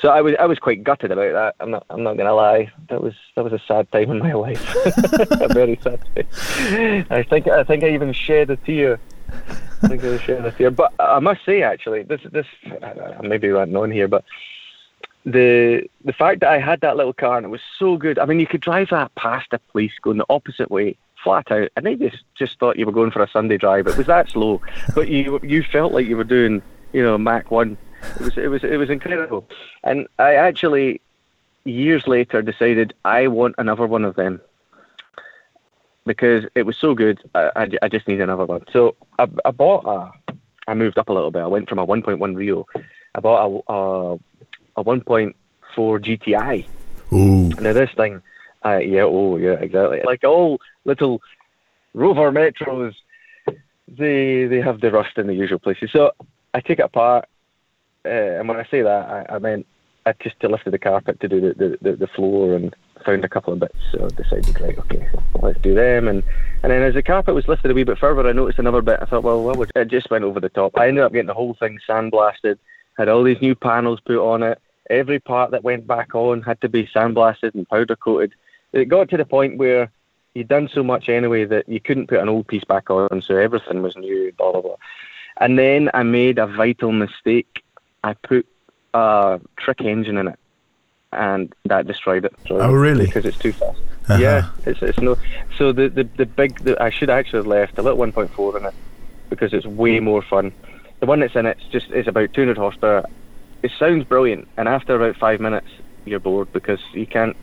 [0.00, 1.54] So I was I was quite gutted about that.
[1.60, 2.70] I'm not I'm not gonna lie.
[2.88, 4.74] That was that was a sad time in my life.
[4.86, 7.06] a very sad time.
[7.10, 9.00] I think I think I even shed a tear.
[9.82, 10.70] I think I shed a tear.
[10.70, 12.46] But I must say actually, this this
[13.22, 14.24] maybe I'm here, but
[15.24, 18.18] the the fact that I had that little car and it was so good.
[18.18, 21.68] I mean, you could drive that past a police going the opposite way, flat out,
[21.76, 23.86] and they just just thought you were going for a Sunday drive.
[23.86, 24.60] It was that slow,
[24.94, 27.76] but you you felt like you were doing you know Mach one
[28.14, 29.48] it was it was it was incredible,
[29.84, 31.00] and I actually
[31.64, 34.40] years later decided I want another one of them
[36.06, 37.20] because it was so good.
[37.34, 38.64] I, I, I just need another one.
[38.72, 40.34] So I, I bought a.
[40.68, 41.42] I moved up a little bit.
[41.42, 42.66] I went from a 1.1 Rio.
[43.14, 44.14] I bought a a,
[44.76, 45.34] a 1.4
[45.76, 46.66] GTI.
[47.12, 47.48] Ooh.
[47.60, 48.20] Now this thing,
[48.64, 50.02] uh, yeah, oh yeah, exactly.
[50.04, 51.22] Like all little
[51.94, 52.94] Rover Metros,
[53.88, 55.90] they they have the rust in the usual places.
[55.92, 56.12] So
[56.52, 57.28] I take it apart
[58.06, 59.66] uh, and when I say that, I, I meant
[60.06, 63.28] I just lifted the carpet to do the, the, the, the floor and found a
[63.28, 65.08] couple of bits, so I decided, right, okay,
[65.42, 66.08] let's do them.
[66.08, 66.22] And
[66.62, 68.98] and then as the carpet was lifted a wee bit further, I noticed another bit.
[69.00, 70.78] I thought, well, would it just went over the top.
[70.78, 72.58] I ended up getting the whole thing sandblasted,
[72.96, 74.60] had all these new panels put on it.
[74.88, 78.34] Every part that went back on had to be sandblasted and powder coated.
[78.72, 79.90] It got to the point where
[80.34, 83.36] you'd done so much anyway that you couldn't put an old piece back on, so
[83.36, 84.76] everything was new, blah blah blah.
[85.38, 87.62] And then I made a vital mistake.
[88.06, 88.46] I put
[88.94, 90.38] a trick engine in it,
[91.12, 92.34] and that destroyed it.
[92.50, 93.06] oh, really?
[93.06, 93.80] Because it's too fast.
[94.08, 94.22] Uh-huh.
[94.22, 95.16] Yeah, it's it's no.
[95.58, 98.66] So the the the big the, I should actually have left a little 1.4 in
[98.66, 98.74] it
[99.28, 100.52] because it's way more fun.
[101.00, 103.06] The one that's in it's just it's about 200 horsepower.
[103.64, 105.66] It sounds brilliant, and after about five minutes,
[106.04, 107.36] you're bored because you can't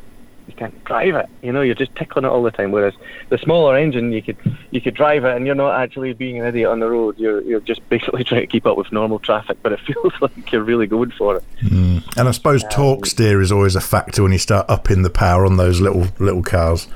[0.48, 1.28] you can't drive it.
[1.42, 2.72] You know, you're just tickling it all the time.
[2.72, 2.94] Whereas
[3.30, 4.38] the smaller engine, you could
[4.72, 7.18] you could drive it, and you're not actually being an idiot on the road.
[7.18, 10.52] You're you're just basically trying to keep up with normal traffic, but it feels like
[10.52, 11.44] you're really going for it.
[11.64, 12.18] Mm.
[12.18, 15.10] And I suppose um, torque steer is always a factor when you start upping the
[15.10, 16.88] power on those little little cars.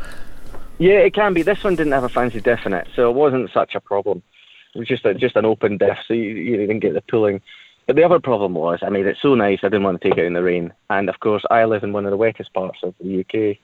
[0.80, 1.42] Yeah, it can be.
[1.42, 4.22] This one didn't have a fancy diff in it, so it wasn't such a problem.
[4.76, 7.42] It was just a, just an open diff, so you, you didn't get the pulling.
[7.88, 10.18] But the other problem was, I made it so nice, I didn't want to take
[10.18, 10.74] it in the rain.
[10.90, 13.58] And of course, I live in one of the wettest parts of the UK,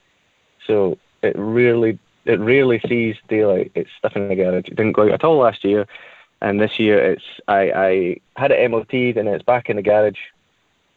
[0.66, 3.74] so it rarely it rarely sees daylight.
[3.76, 4.70] It's stuck in the garage.
[4.70, 5.86] It didn't go out at all last year,
[6.42, 10.20] and this year it's I, I had it MOT'd and it's back in the garage,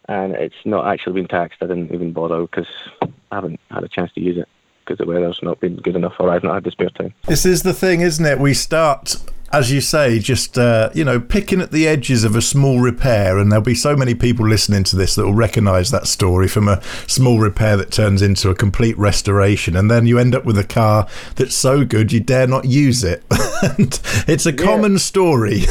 [0.08, 1.58] and it's not actually been taxed.
[1.62, 2.68] I didn't even bother because
[3.02, 4.48] I haven't had a chance to use it
[4.84, 7.12] because the weather's not been good enough, or I've not had the spare time.
[7.26, 8.38] This is the thing, isn't it?
[8.38, 9.16] We start
[9.52, 13.38] as you say, just uh, you know, picking at the edges of a small repair,
[13.38, 16.68] and there'll be so many people listening to this that will recognise that story from
[16.68, 20.58] a small repair that turns into a complete restoration, and then you end up with
[20.58, 21.06] a car
[21.36, 23.22] that's so good you dare not use it.
[23.78, 24.64] and it's a yeah.
[24.64, 25.62] common story.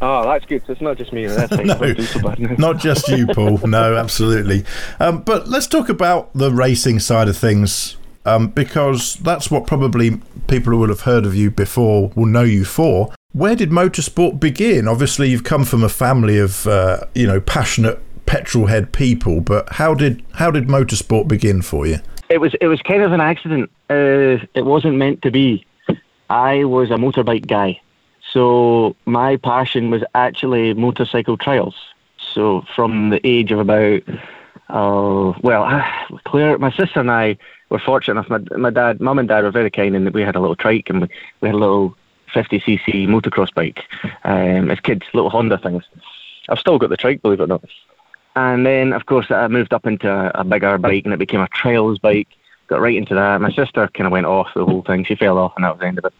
[0.00, 0.62] Oh, that's good.
[0.66, 1.26] It's not just me.
[1.26, 1.52] That's
[2.38, 3.58] no, not just you, Paul.
[3.58, 4.64] No, absolutely.
[4.98, 10.20] Um, but let's talk about the racing side of things um, because that's what probably
[10.48, 13.12] people who will have heard of you before will know you for.
[13.32, 14.86] Where did motorsport begin?
[14.86, 19.68] Obviously, you've come from a family of uh, you know passionate petrol head people, but
[19.74, 21.98] how did how did motorsport begin for you?
[22.28, 23.70] It was it was kind of an accident.
[23.90, 25.66] Uh, it wasn't meant to be.
[26.30, 27.80] I was a motorbike guy,
[28.32, 31.74] so my passion was actually motorcycle trials.
[32.18, 34.02] So from the age of about,
[34.68, 35.84] uh, well,
[36.24, 37.36] Claire, my sister and I
[37.70, 38.30] we're fortunate enough.
[38.50, 40.90] My, my dad, mum and dad were very kind, and we had a little trike
[40.90, 41.08] and we,
[41.40, 41.96] we had a little
[42.34, 43.84] 50cc motocross bike
[44.24, 45.84] um, as kids, little Honda things.
[46.48, 47.64] I've still got the trike, believe it or not.
[48.36, 51.48] And then, of course, I moved up into a, bigger bike, and it became a
[51.48, 52.28] trails bike.
[52.66, 53.40] Got right into that.
[53.40, 55.04] My sister kind of went off the whole thing.
[55.04, 56.14] She fell off, and that was the end of it.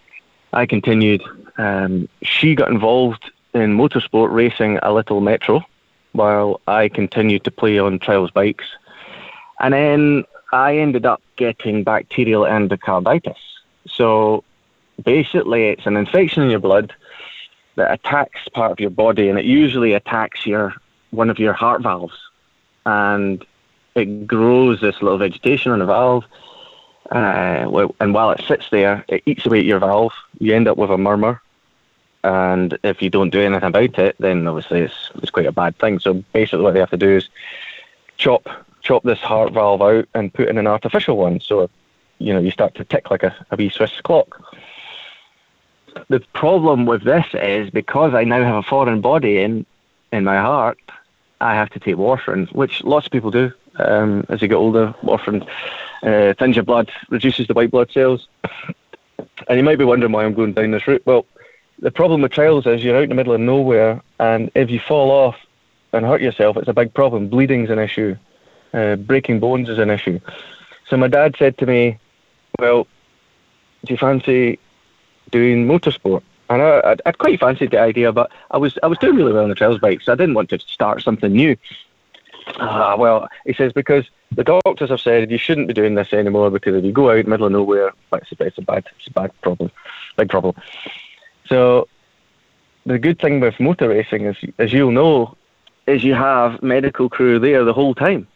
[0.53, 1.23] I continued.
[1.59, 5.65] Um, she got involved in motorsport racing a little metro,
[6.13, 8.67] while I continued to play on trials bikes.
[9.61, 13.37] And then I ended up getting bacterial endocarditis.
[13.87, 14.45] So
[15.03, 16.95] basically, it's an infection in your blood
[17.77, 20.75] that attacks part of your body, and it usually attacks your
[21.11, 22.17] one of your heart valves,
[22.87, 23.45] and
[23.95, 26.25] it grows this little vegetation on the valve.
[27.11, 30.15] Uh, and while it sits there, it eats away at your valve.
[30.39, 31.41] You end up with a murmur,
[32.23, 35.79] and if you don't do anything about it, then obviously it's it's quite a bad
[35.79, 35.99] thing.
[35.99, 37.29] So basically, what they have to do is
[38.17, 38.49] chop
[38.85, 41.41] chop this heart valve out and put in an artificial one.
[41.41, 41.69] So,
[42.19, 44.41] you know, you start to tick like a, a wee Swiss clock.
[46.09, 49.67] The problem with this is because I now have a foreign body in
[50.13, 50.79] in my heart,
[51.41, 53.53] I have to take warfarin, which lots of people do.
[53.77, 55.47] Um, as you get older, warfarin
[56.05, 58.29] uh, thins your blood, reduces the white blood cells.
[59.49, 61.03] And you might be wondering why I'm going down this route.
[61.05, 61.27] Well,
[61.81, 64.79] the problem with trials is you're out in the middle of nowhere, and if you
[64.79, 65.37] fall off
[65.93, 67.29] and hurt yourself, it's a big problem.
[67.29, 68.17] Bleeding's an issue.
[68.75, 70.19] Uh, breaking bones is an issue.
[70.89, 71.97] So my dad said to me,
[72.59, 72.89] "Well,
[73.85, 74.59] do you fancy
[75.31, 78.99] doing motorsport?" And I, I'd, I'd quite fancied the idea, but I was I was
[78.99, 81.57] doing really well on the trails bike, so I didn't want to start something new.
[82.57, 86.51] Ah, well, he says because the doctors have said you shouldn't be doing this anymore
[86.51, 89.13] because if you go out middle of nowhere, it's a, it's a bad it's a
[89.13, 89.71] bad problem,
[90.17, 90.57] big problem.
[91.47, 91.89] So
[92.87, 95.37] the good thing with motor racing is, as you'll know,
[95.87, 98.27] is you have medical crew there the whole time.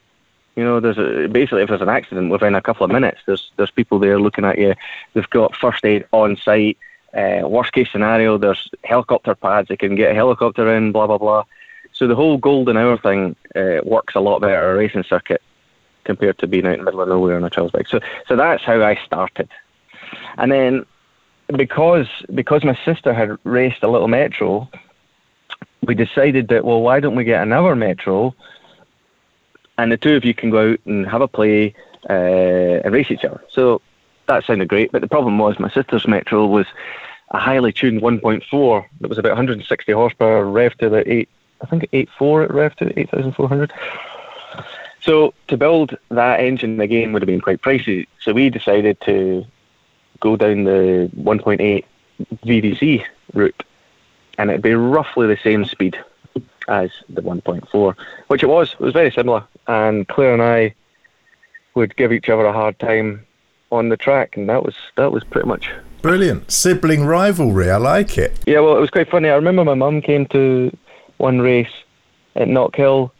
[0.56, 3.50] You know, there's a, basically if there's an accident within a couple of minutes, there's
[3.56, 4.74] there's people there looking at you.
[5.14, 6.78] They've got first aid on site.
[7.14, 9.68] Uh, worst case scenario, there's helicopter pads.
[9.68, 10.92] They can get a helicopter in.
[10.92, 11.44] Blah blah blah.
[11.92, 15.42] So the whole golden hour thing uh, works a lot better a racing circuit
[16.04, 17.88] compared to being out in the middle of nowhere on a trails bike.
[17.88, 19.48] So so that's how I started.
[20.36, 20.86] And then
[21.56, 24.68] because because my sister had raced a little metro,
[25.82, 28.34] we decided that well, why don't we get another metro
[29.78, 31.74] and the two of you can go out and have a play
[32.10, 32.12] uh,
[32.84, 33.42] and race each other.
[33.48, 33.80] So
[34.26, 34.92] that sounded great.
[34.92, 36.66] But the problem was my sister's Metro was
[37.30, 41.28] a highly tuned 1.4 that was about 160 horsepower, rev to the eight.
[41.60, 43.72] I think 8.4 it rev to 8,400.
[45.00, 48.06] So to build that engine again would have been quite pricey.
[48.20, 49.46] So we decided to
[50.20, 51.84] go down the 1.8
[52.44, 53.62] VVC route,
[54.36, 55.98] and it'd be roughly the same speed
[56.68, 57.94] as the 1.4,
[58.28, 58.72] which it was.
[58.72, 60.74] It was very similar, and Claire and I
[61.74, 63.24] would give each other a hard time
[63.70, 65.70] on the track, and that was that was pretty much
[66.02, 67.70] brilliant sibling rivalry.
[67.70, 68.38] I like it.
[68.46, 69.28] Yeah, well, it was quite funny.
[69.28, 70.76] I remember my mum came to
[71.16, 71.72] one race
[72.36, 73.10] at Knockhill,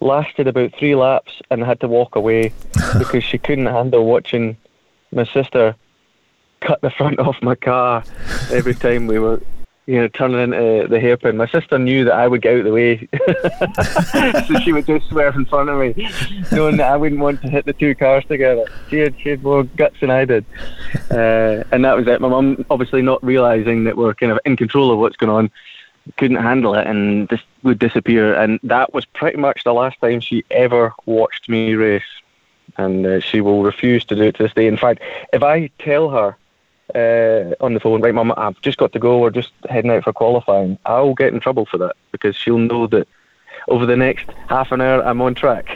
[0.00, 2.52] lasted about three laps, and had to walk away
[2.98, 4.56] because she couldn't handle watching
[5.12, 5.74] my sister
[6.60, 8.02] cut the front off my car
[8.50, 9.40] every time we were
[9.88, 11.38] you know, turning into the hairpin.
[11.38, 13.08] My sister knew that I would get out of the way,
[14.46, 16.10] so she would just swerve in front of me,
[16.52, 18.66] knowing that I wouldn't want to hit the two cars together.
[18.90, 20.44] She had, she had more guts than I did,
[21.10, 22.20] uh, and that was it.
[22.20, 25.50] My mum, obviously not realizing that we're kind of in control of what's going on,
[26.18, 28.34] couldn't handle it and just would disappear.
[28.34, 32.02] And that was pretty much the last time she ever watched me race,
[32.76, 34.66] and uh, she will refuse to do it to this day.
[34.66, 35.00] In fact,
[35.32, 36.36] if I tell her
[36.94, 39.18] uh, on the phone, right, Mum, I've just got to go.
[39.18, 40.78] We're just heading out for qualifying.
[40.86, 43.08] I'll get in trouble for that because she'll know that
[43.68, 45.68] over the next half an hour I'm on track.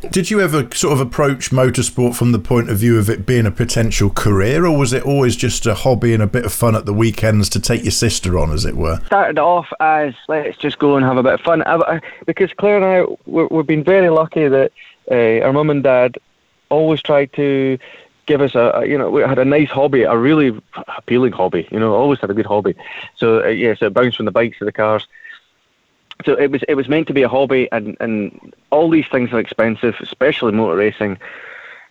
[0.10, 3.46] Did you ever sort of approach motorsport from the point of view of it being
[3.46, 6.74] a potential career, or was it always just a hobby and a bit of fun
[6.76, 9.00] at the weekends to take your sister on, as it were?
[9.06, 12.76] Started off as let's just go and have a bit of fun I, because Claire
[12.76, 14.72] and I we have been very lucky that
[15.10, 16.18] uh, our mum and dad
[16.70, 17.78] always tried to
[18.28, 20.56] give us a, you know we had a nice hobby, a really
[20.96, 21.66] appealing hobby.
[21.72, 22.76] You know, always had a good hobby.
[23.16, 25.08] So uh, yeah, so it bounced from the bikes to the cars.
[26.24, 29.32] So it was it was meant to be a hobby, and and all these things
[29.32, 31.18] are expensive, especially motor racing.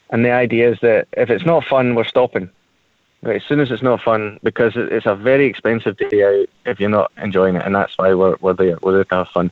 [0.09, 2.49] And the idea is that if it's not fun, we're stopping.
[3.23, 6.79] Right, as soon as it's not fun, because it's a very expensive day out if
[6.79, 8.77] you're not enjoying it, and that's why we're we're there.
[8.81, 9.49] We're there to have fun.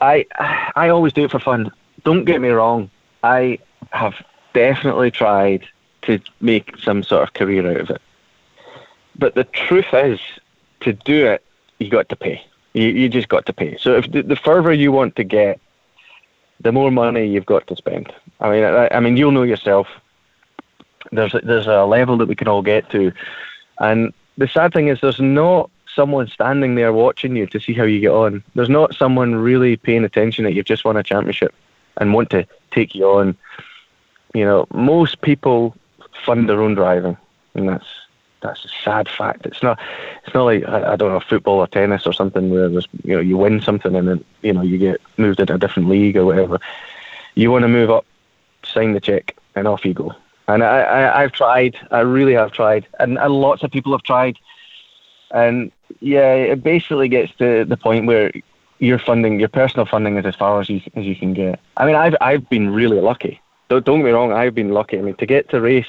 [0.00, 0.26] I
[0.74, 1.70] I always do it for fun.
[2.04, 2.90] Don't get me wrong.
[3.22, 3.58] I
[3.90, 4.14] have
[4.58, 5.62] definitely tried
[6.02, 8.02] to make some sort of career out of it.
[9.16, 10.20] But the truth is,
[10.80, 11.44] to do it,
[11.78, 12.44] you got to pay.
[12.72, 13.76] You, you just got to pay.
[13.78, 15.60] So if the, the further you want to get,
[16.60, 18.12] the more money you've got to spend.
[18.40, 19.86] I mean, I, I mean, you'll know yourself.
[21.12, 23.12] There's there's a level that we can all get to,
[23.78, 27.84] and the sad thing is, there's not someone standing there watching you to see how
[27.84, 28.42] you get on.
[28.56, 31.54] There's not someone really paying attention that you've just won a championship
[31.96, 33.36] and want to take you on
[34.38, 35.74] you know, most people
[36.24, 37.16] fund their own driving,
[37.54, 37.88] and that's
[38.40, 39.46] that's a sad fact.
[39.46, 39.80] It's not
[40.24, 43.16] it's not like I, I don't know football or tennis or something where there's you
[43.16, 46.16] know you win something and then you know you get moved into a different league
[46.16, 46.60] or whatever.
[47.34, 48.06] You want to move up,
[48.64, 50.14] sign the check, and off you go.
[50.46, 51.76] And I, I I've tried.
[51.90, 54.38] I really have tried, and, and lots of people have tried.
[55.32, 58.30] And yeah, it basically gets to the point where
[58.78, 61.58] your funding, your personal funding, is as far as you as you can get.
[61.76, 64.98] I mean, I've I've been really lucky don't, don't get me wrong, I've been lucky.
[64.98, 65.86] I mean, to get to race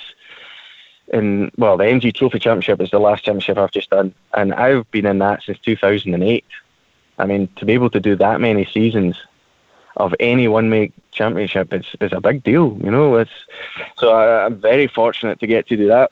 [1.14, 4.90] in, well, the MG Trophy Championship is the last championship I've just done, and I've
[4.92, 6.46] been in that since 2008.
[7.18, 9.18] I mean, to be able to do that many seasons
[9.98, 13.16] of any one make championship is, is a big deal, you know.
[13.18, 13.32] It's
[13.98, 16.12] so I, I'm very fortunate to get to do that.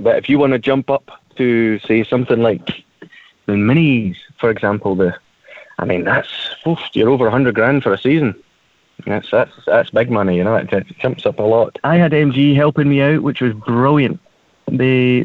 [0.00, 2.84] But if you want to jump up to say something like
[3.46, 5.16] the minis, for example, the
[5.78, 6.30] I mean that's
[6.66, 8.34] oof, you're over hundred grand for a season.
[9.06, 10.56] That's that's that's big money, you know.
[10.56, 11.78] It, it jumps up a lot.
[11.84, 14.20] I had MG helping me out, which was brilliant.
[14.66, 15.22] They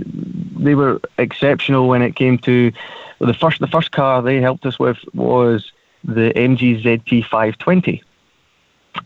[0.58, 2.72] they were exceptional when it came to
[3.20, 5.72] well, the first the first car they helped us with was
[6.04, 8.04] the MG ZT 520,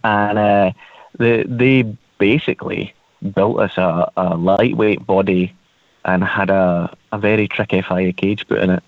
[0.04, 0.72] and uh,
[1.18, 1.84] the, they
[2.18, 2.94] basically
[3.34, 5.54] built us a, a lightweight body
[6.06, 8.84] and had a, a very tricky FIA cage put in it.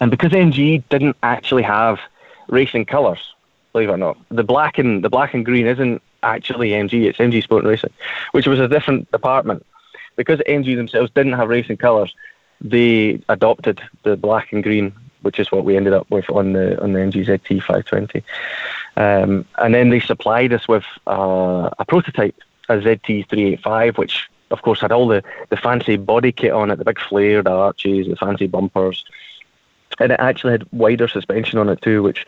[0.00, 2.00] And because MG didn't actually have
[2.48, 3.34] racing colours,
[3.72, 4.18] believe it or not.
[4.28, 7.92] The black and the black and green isn't actually MG; it's MG Sport and Racing,
[8.32, 9.64] which was a different department.
[10.16, 12.14] Because MG themselves didn't have racing colours,
[12.60, 14.92] they adopted the black and green,
[15.22, 18.22] which is what we ended up with on the on the MG ZT 520.
[18.96, 22.36] Um, and then they supplied us with uh, a prototype,
[22.68, 26.76] a ZT 385, which of course had all the, the fancy body kit on it,
[26.76, 29.04] the big flared arches, the fancy bumpers,
[30.00, 32.26] and it actually had wider suspension on it too, which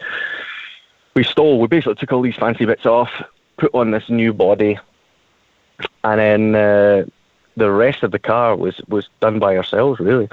[1.15, 1.61] we stole.
[1.61, 3.11] We basically took all these fancy bits off,
[3.57, 4.79] put on this new body,
[6.05, 7.05] and then uh,
[7.57, 10.29] the rest of the car was was done by ourselves, really.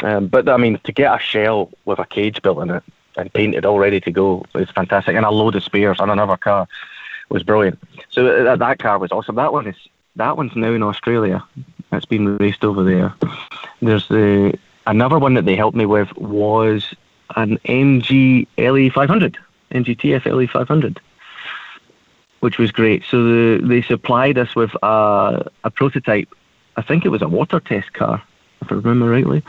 [0.00, 2.82] Um, but I mean, to get a shell with a cage built in it
[3.16, 6.36] and painted all ready to go is fantastic, and a load of spares on another
[6.36, 6.68] car
[7.30, 7.78] was brilliant.
[8.10, 9.36] So uh, that, that car was awesome.
[9.36, 9.76] That one is
[10.16, 11.44] that one's now in Australia.
[11.92, 13.14] It's been raced over there.
[13.80, 16.94] There's the another one that they helped me with was
[17.36, 19.38] an MG LE 500,
[19.70, 21.00] MGTF LE 500,
[22.40, 23.04] which was great.
[23.10, 26.28] So the, they supplied us with a, a prototype.
[26.76, 28.22] I think it was a water test car,
[28.62, 29.42] if I remember rightly.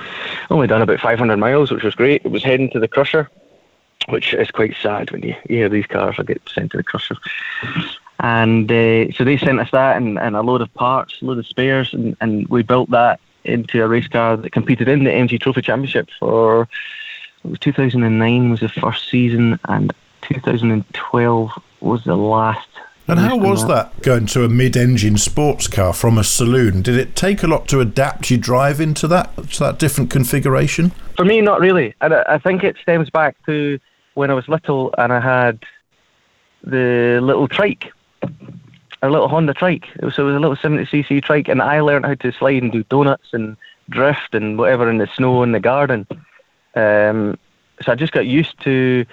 [0.49, 2.23] Only done about 500 miles, which was great.
[2.25, 3.29] It was heading to the crusher,
[4.07, 7.15] which is quite sad when you, you hear these cars get sent to the crusher.
[8.19, 11.37] And uh, so they sent us that and, and a load of parts, a load
[11.37, 15.09] of spares, and, and we built that into a race car that competed in the
[15.09, 16.67] MG Trophy Championship for
[17.59, 19.93] 2009 was the first season, and
[20.33, 21.51] 2012
[21.81, 22.67] was the last.
[23.07, 26.83] And how was that going to a mid-engine sports car from a saloon?
[26.83, 30.91] Did it take a lot to adapt your drive into that to that different configuration?
[31.17, 31.95] For me, not really.
[32.01, 33.79] And I, I think it stems back to
[34.13, 35.63] when I was little and I had
[36.63, 37.91] the little trike
[39.01, 39.87] a little Honda trike.
[39.95, 42.71] It was, it was a little 70cc trike, and I learned how to slide and
[42.71, 43.55] do donuts and
[43.89, 46.05] drift and whatever in the snow in the garden.
[46.75, 47.37] Um,
[47.81, 49.05] so I just got used to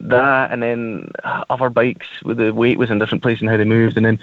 [0.00, 1.10] that, and then
[1.50, 4.18] other bikes with the weight was in different places and how they moved, and then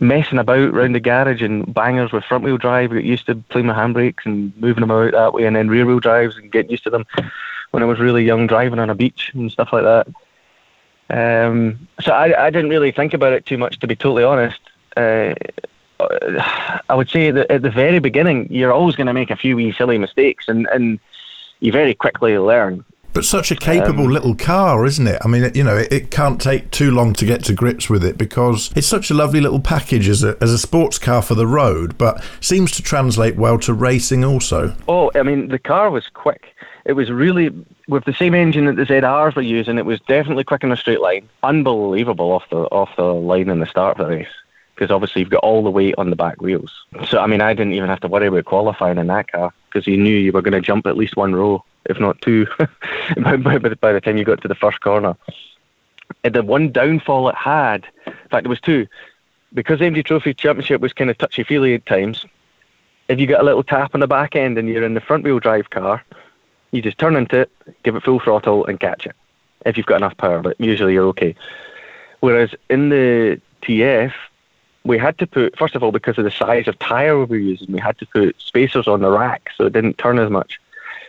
[0.00, 2.92] messing about around the garage and bangers with front wheel drive.
[2.92, 5.68] I got used to playing my handbrakes and moving them out that way, and then
[5.68, 7.06] rear wheel drives and getting used to them
[7.70, 10.06] when I was really young, driving on a beach and stuff like that.
[11.10, 14.60] Um, so I, I didn't really think about it too much, to be totally honest.
[14.96, 15.34] Uh,
[16.88, 19.56] I would say that at the very beginning, you're always going to make a few
[19.56, 21.00] wee silly mistakes, and, and
[21.60, 22.84] you very quickly learn.
[23.12, 25.20] But such a capable um, little car, isn't it?
[25.24, 28.04] I mean, you know, it, it, can't take too long to get to grips with
[28.04, 31.34] it because it's such a lovely little package as a, as a sports car for
[31.34, 34.74] the road, but seems to translate well to racing also.
[34.88, 36.54] Oh, I mean, the car was quick.
[36.84, 37.50] It was really
[37.88, 39.78] with the same engine that the ZRs were using.
[39.78, 41.28] It was definitely quick in a straight line.
[41.42, 44.39] Unbelievable off the off the line in the start of the race
[44.80, 46.86] because obviously you've got all the weight on the back wheels.
[47.06, 49.86] So I mean, I didn't even have to worry about qualifying in that car because
[49.86, 52.46] you knew you were going to jump at least one row, if not two,
[53.22, 55.18] by, by, by the time you got to the first corner.
[56.24, 58.86] And the one downfall it had, in fact, there was two,
[59.52, 62.24] because MG Trophy Championship was kind of touchy feely at times.
[63.08, 65.24] If you get a little tap on the back end and you're in the front
[65.24, 66.02] wheel drive car,
[66.70, 67.50] you just turn into it,
[67.82, 69.14] give it full throttle, and catch it
[69.66, 70.40] if you've got enough power.
[70.40, 71.34] But usually you're okay.
[72.20, 74.12] Whereas in the TF,
[74.84, 77.36] we had to put first of all because of the size of tire we were
[77.36, 80.60] using, we had to put spacers on the rack so it didn't turn as much.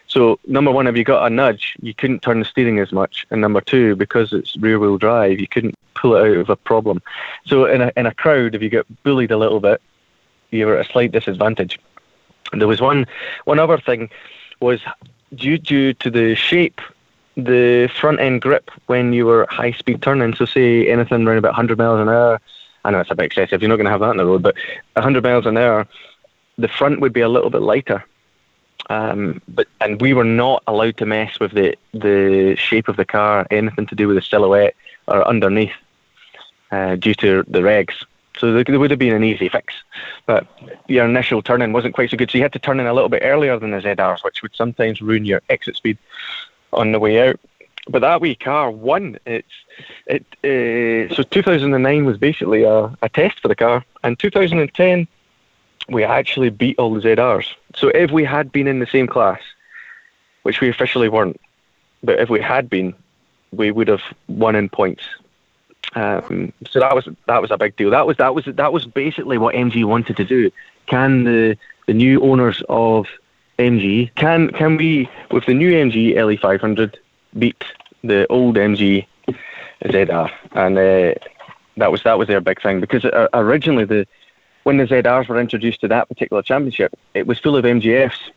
[0.07, 3.25] So number one, if you got a nudge, you couldn't turn the steering as much,
[3.31, 6.57] and number two, because it's rear wheel drive, you couldn't pull it out of a
[6.57, 7.01] problem.
[7.45, 9.81] So in a in a crowd, if you get bullied a little bit,
[10.49, 11.79] you were at a slight disadvantage.
[12.51, 13.05] There was one
[13.45, 14.09] one other thing
[14.59, 14.81] was
[15.33, 16.81] due due to the shape,
[17.37, 20.35] the front end grip when you were high speed turning.
[20.35, 22.41] So say anything around about 100 miles an hour.
[22.83, 23.61] I know it's a bit excessive.
[23.61, 24.55] You're not going to have that on the road, but
[24.93, 25.87] 100 miles an hour,
[26.57, 28.03] the front would be a little bit lighter.
[28.89, 33.05] Um, but and we were not allowed to mess with the the shape of the
[33.05, 34.75] car, anything to do with the silhouette
[35.07, 35.73] or underneath,
[36.71, 37.93] uh, due to the regs.
[38.37, 39.75] So there, would have been an easy fix,
[40.25, 40.47] but
[40.87, 42.31] your initial turning wasn't quite so good.
[42.31, 44.55] So you had to turn in a little bit earlier than the ZRs, which would
[44.55, 45.97] sometimes ruin your exit speed
[46.73, 47.39] on the way out.
[47.87, 49.17] But that wee car won.
[49.25, 49.47] It's
[50.05, 50.25] it.
[50.43, 55.07] Uh, so 2009 was basically a, a test for the car, and 2010
[55.89, 57.47] we actually beat all the ZRs.
[57.75, 59.41] So if we had been in the same class,
[60.43, 61.39] which we officially weren't,
[62.03, 62.93] but if we had been,
[63.51, 65.03] we would have won in points.
[65.95, 67.89] Um, so that was that was a big deal.
[67.89, 70.51] That was that was that was basically what MG wanted to do.
[70.85, 71.57] Can the
[71.87, 73.07] the new owners of
[73.59, 76.95] MG can can we with the new MG LE500
[77.37, 77.63] beat
[78.03, 79.05] the old MG
[79.85, 80.31] ZR?
[80.53, 81.13] And uh,
[81.77, 84.07] that was that was their big thing because uh, originally the
[84.63, 88.29] when the ZRs were introduced to that particular championship, it was full of MGFs,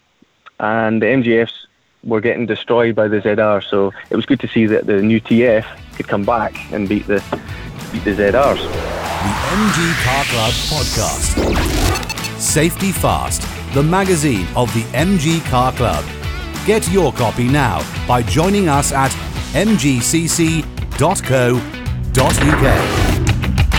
[0.58, 1.52] and the MGFs
[2.02, 3.62] were getting destroyed by the ZR.
[3.62, 5.66] So it was good to see that the new TF
[5.96, 7.22] could come back and beat the
[7.92, 8.62] beat the ZRs.
[9.24, 12.40] The MG Car Club podcast.
[12.40, 13.42] Safety Fast,
[13.74, 16.04] the magazine of the MG Car Club.
[16.64, 19.10] Get your copy now by joining us at
[19.52, 20.64] mgcc.co.uk.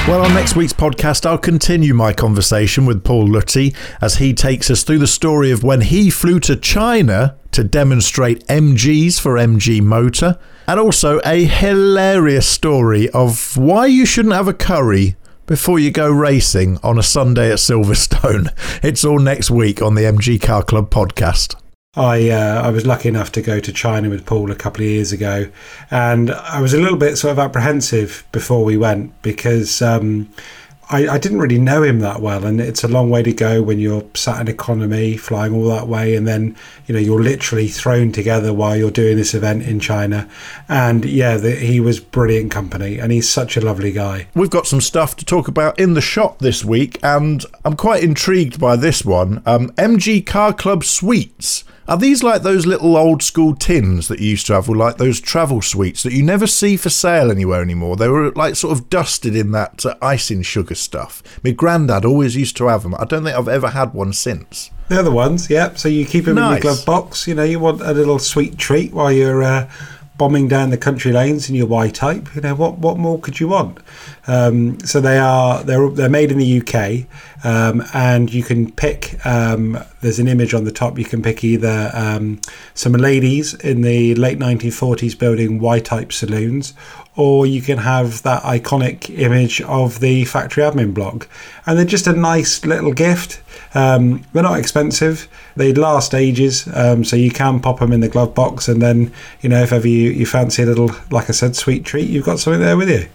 [0.08, 4.70] Well, on next week's podcast, I'll continue my conversation with Paul Luti as he takes
[4.70, 9.82] us through the story of when he flew to China to demonstrate MGs for MG
[9.82, 15.16] Motor, and also a hilarious story of why you shouldn't have a curry
[15.48, 18.54] before you go racing on a Sunday at Silverstone.
[18.84, 21.56] It's all next week on the MG Car Club podcast.
[21.96, 24.90] I uh, I was lucky enough to go to China with Paul a couple of
[24.90, 25.50] years ago,
[25.90, 30.30] and I was a little bit sort of apprehensive before we went because um,
[30.90, 33.64] I, I, didn't really know him that well, and it's a long way to go
[33.64, 37.70] when you're sat in economy, flying all that way, and then you know you're literally
[37.70, 40.30] thrown together while you're doing this event in China.
[40.68, 44.28] And yeah, the, he was brilliant company, and he's such a lovely guy.
[44.36, 48.04] We've got some stuff to talk about in the shop this week, and I'm quite
[48.04, 49.42] intrigued by this one.
[49.46, 54.30] Um, MG Car Club Sweets are these like those little old school tins that you
[54.30, 57.62] used to have, or like those travel sweets that you never see for sale anywhere
[57.62, 57.96] anymore?
[57.96, 61.22] They were like sort of dusted in that uh, icing sugar stuff.
[61.44, 62.96] My granddad always used to have them.
[62.96, 64.72] I don't think I've ever had one since.
[64.88, 65.74] They're the ones, yeah.
[65.76, 66.58] So you keep them nice.
[66.58, 67.28] in your glove box.
[67.28, 69.70] You know, you want a little sweet treat while you're uh,
[70.18, 72.34] bombing down the country lanes in your Y type.
[72.36, 73.80] You know, what what more could you want?
[74.28, 77.08] Um, so they are they're they're made in the UK,
[77.46, 79.24] um, and you can pick.
[79.26, 80.98] Um, there's an image on the top.
[80.98, 82.42] You can pick either um,
[82.74, 86.74] some ladies in the late 1940s building Y-type saloons,
[87.16, 91.28] or you can have that iconic image of the factory admin block.
[91.66, 93.42] And they're just a nice little gift.
[93.76, 95.28] Um, they're not expensive.
[95.56, 99.12] They last ages, um, so you can pop them in the glove box, and then
[99.42, 102.26] you know if ever you, you fancy a little, like I said, sweet treat, you've
[102.26, 103.08] got something there with you.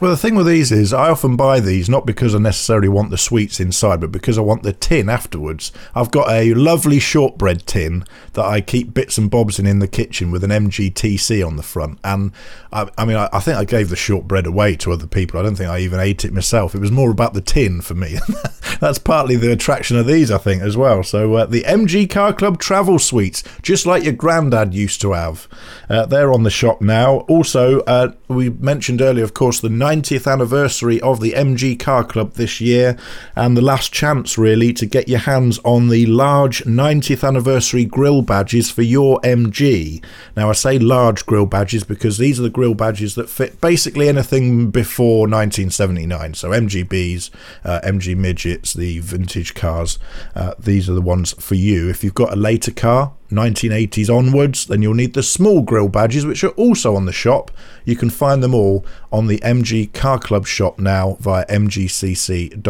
[0.00, 3.10] Well, the thing with these is, I often buy these not because I necessarily want
[3.10, 5.70] the sweets inside, but because I want the tin afterwards.
[5.94, 9.86] I've got a lovely shortbread tin that I keep bits and bobs in in the
[9.86, 12.00] kitchen with an MGTC on the front.
[12.02, 12.32] And
[12.72, 15.38] I, I mean, I, I, think I gave the shortbread away to other people.
[15.38, 16.74] I don't think I even ate it myself.
[16.74, 18.18] It was more about the tin for me.
[18.80, 21.04] That's partly the attraction of these, I think, as well.
[21.04, 25.46] So uh, the MG Car Club travel sweets, just like your granddad used to have,
[25.88, 27.18] uh, they're on the shop now.
[27.20, 32.32] Also, uh, we mentioned earlier, of course, the 90th anniversary of the MG Car Club
[32.34, 32.96] this year,
[33.36, 38.22] and the last chance really to get your hands on the large 90th anniversary grille
[38.22, 40.02] badges for your MG.
[40.34, 44.08] Now, I say large grille badges because these are the grille badges that fit basically
[44.08, 46.32] anything before 1979.
[46.32, 47.28] So, MGBs,
[47.62, 49.98] uh, MG midgets, the vintage cars,
[50.34, 51.90] uh, these are the ones for you.
[51.90, 56.26] If you've got a later car, 1980s onwards, then you'll need the small grille badges,
[56.26, 57.50] which are also on the shop.
[57.84, 62.64] You can find them all on the MG Car Club shop now via mgcc.co.uk.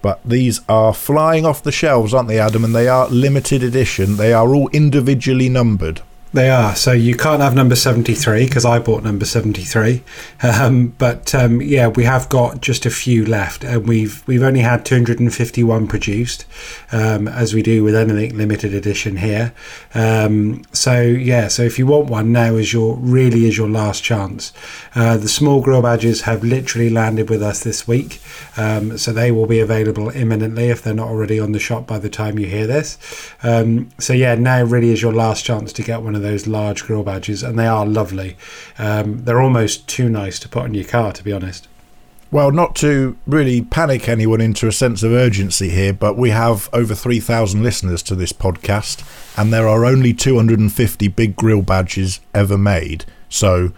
[0.00, 2.64] But these are flying off the shelves, aren't they, Adam?
[2.64, 4.16] And they are limited edition.
[4.16, 6.02] They are all individually numbered.
[6.32, 6.76] They are.
[6.76, 10.02] So you can't have number 73 because I bought number 73.
[10.40, 14.60] Um, but um, yeah, we have got just a few left and we've we've only
[14.60, 16.46] had 251 produced
[16.92, 19.52] um, as we do with anything limited edition here.
[19.94, 24.02] Um, so yeah, so if you want one now is your really is your last
[24.02, 24.52] chance.
[24.94, 28.20] Uh, the small grille badges have literally landed with us this week.
[28.56, 31.98] Um, so they will be available imminently if they're not already on the shop by
[31.98, 32.98] the time you hear this.
[33.42, 36.84] Um, so yeah, now really is your last chance to get one of those large
[36.84, 38.36] grille badges, and they are lovely.
[38.78, 41.68] Um, they're almost too nice to put on your car, to be honest.
[42.30, 46.68] Well, not to really panic anyone into a sense of urgency here, but we have
[46.74, 49.02] over 3,000 listeners to this podcast,
[49.38, 53.06] and there are only 250 big grill badges ever made.
[53.30, 53.72] So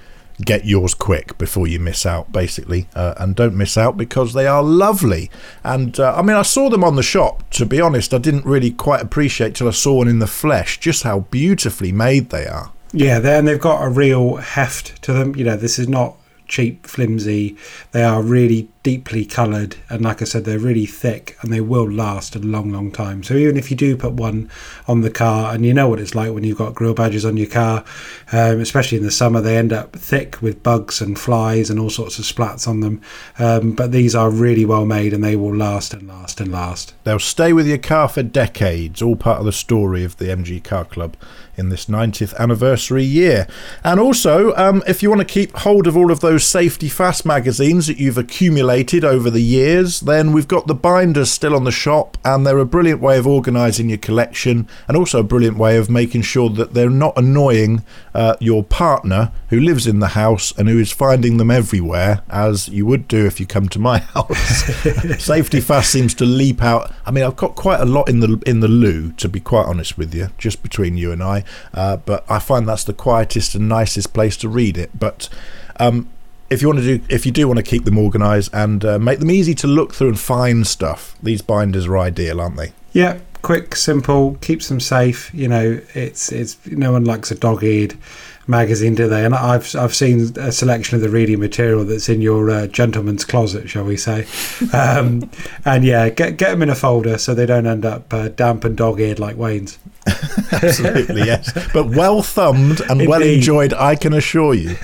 [0.45, 2.89] get yours quick before you miss out, basically.
[2.95, 5.31] Uh, and don't miss out because they are lovely.
[5.65, 7.49] And uh, I mean, I saw them on the shop.
[7.51, 10.81] To be honest, I didn't really quite appreciate till I saw one in the flesh
[10.81, 12.73] just how beautifully made they are.
[12.93, 15.37] Yeah, and they've got a real heft to them.
[15.37, 16.17] You know, this is not
[16.49, 17.57] cheap, flimsy.
[17.93, 21.91] They are really deeply coloured, and like I said, they're really thick and they will
[21.91, 23.23] last a long, long time.
[23.23, 24.51] So even if you do put one
[24.89, 27.37] on the car, and you know what it's like when you've got grille badges on
[27.37, 27.85] your car,
[28.33, 31.91] um, especially in the summer, they end up thick with bugs and flies and all
[31.91, 33.03] sorts of splats on them.
[33.39, 36.95] Um, but these are really well made and they will last and last and last.
[37.05, 40.63] They'll stay with your car for decades, all part of the story of the MG
[40.65, 41.17] Car Club
[41.57, 43.47] in this 90th anniversary year.
[43.85, 47.27] And also, um, if you want to keep hold of all of those Safety Fast
[47.27, 48.70] magazines that you've accumulated
[49.05, 52.67] over the years, then we've got the binders still on the shop, and they're a
[52.67, 56.75] brilliant way of organising your collection and also a brilliant way of making sure that
[56.75, 61.37] they're not annoying uh, your partner who lives in the house and who is finding
[61.37, 64.65] them everywhere, as you would do if you come to my house.
[65.23, 66.93] Safety Fast seems to leap out.
[67.05, 69.67] I mean, I've got quite a lot in the in the loo, to be quite
[69.67, 71.45] honest with you, just between you and I.
[71.75, 74.91] Uh, but I find that's the quietest and nicest place to read it.
[74.99, 75.29] But
[75.79, 76.09] um,
[76.51, 78.99] if you want to do, if you do want to keep them organised and uh,
[78.99, 82.73] make them easy to look through and find stuff, these binders are ideal, aren't they?
[82.93, 85.33] Yeah, quick, simple, keeps them safe.
[85.33, 87.97] You know, it's it's no one likes a dog-eared
[88.49, 89.25] magazine, do they?
[89.25, 93.25] And I've I've seen a selection of the reading material that's in your uh, gentleman's
[93.25, 94.27] closet, shall we say?
[94.73, 95.31] Um,
[95.65, 98.65] and yeah, get get them in a folder so they don't end up uh, damp
[98.65, 99.79] and dog-eared like Wayne's.
[100.53, 101.53] Absolutely, yes.
[101.73, 104.77] But well thumbed and well enjoyed, I can assure you.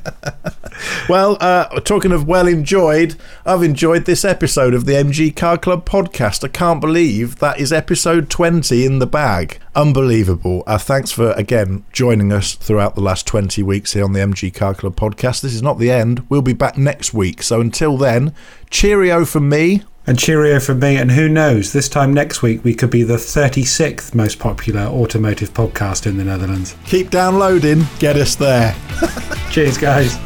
[1.08, 5.86] well, uh, talking of well enjoyed, I've enjoyed this episode of the MG Car Club
[5.86, 6.44] podcast.
[6.44, 9.58] I can't believe that is episode 20 in the bag.
[9.74, 10.62] Unbelievable.
[10.66, 14.52] Uh, thanks for, again, joining us throughout the last 20 weeks here on the MG
[14.52, 15.40] Car Club podcast.
[15.40, 16.26] This is not the end.
[16.28, 17.42] We'll be back next week.
[17.42, 18.34] So until then,
[18.70, 19.82] cheerio from me.
[20.06, 20.96] And cheerio from me.
[20.96, 25.52] And who knows, this time next week we could be the 36th most popular automotive
[25.52, 26.76] podcast in the Netherlands.
[26.86, 27.84] Keep downloading.
[27.98, 28.74] Get us there.
[29.50, 30.18] Cheers, guys.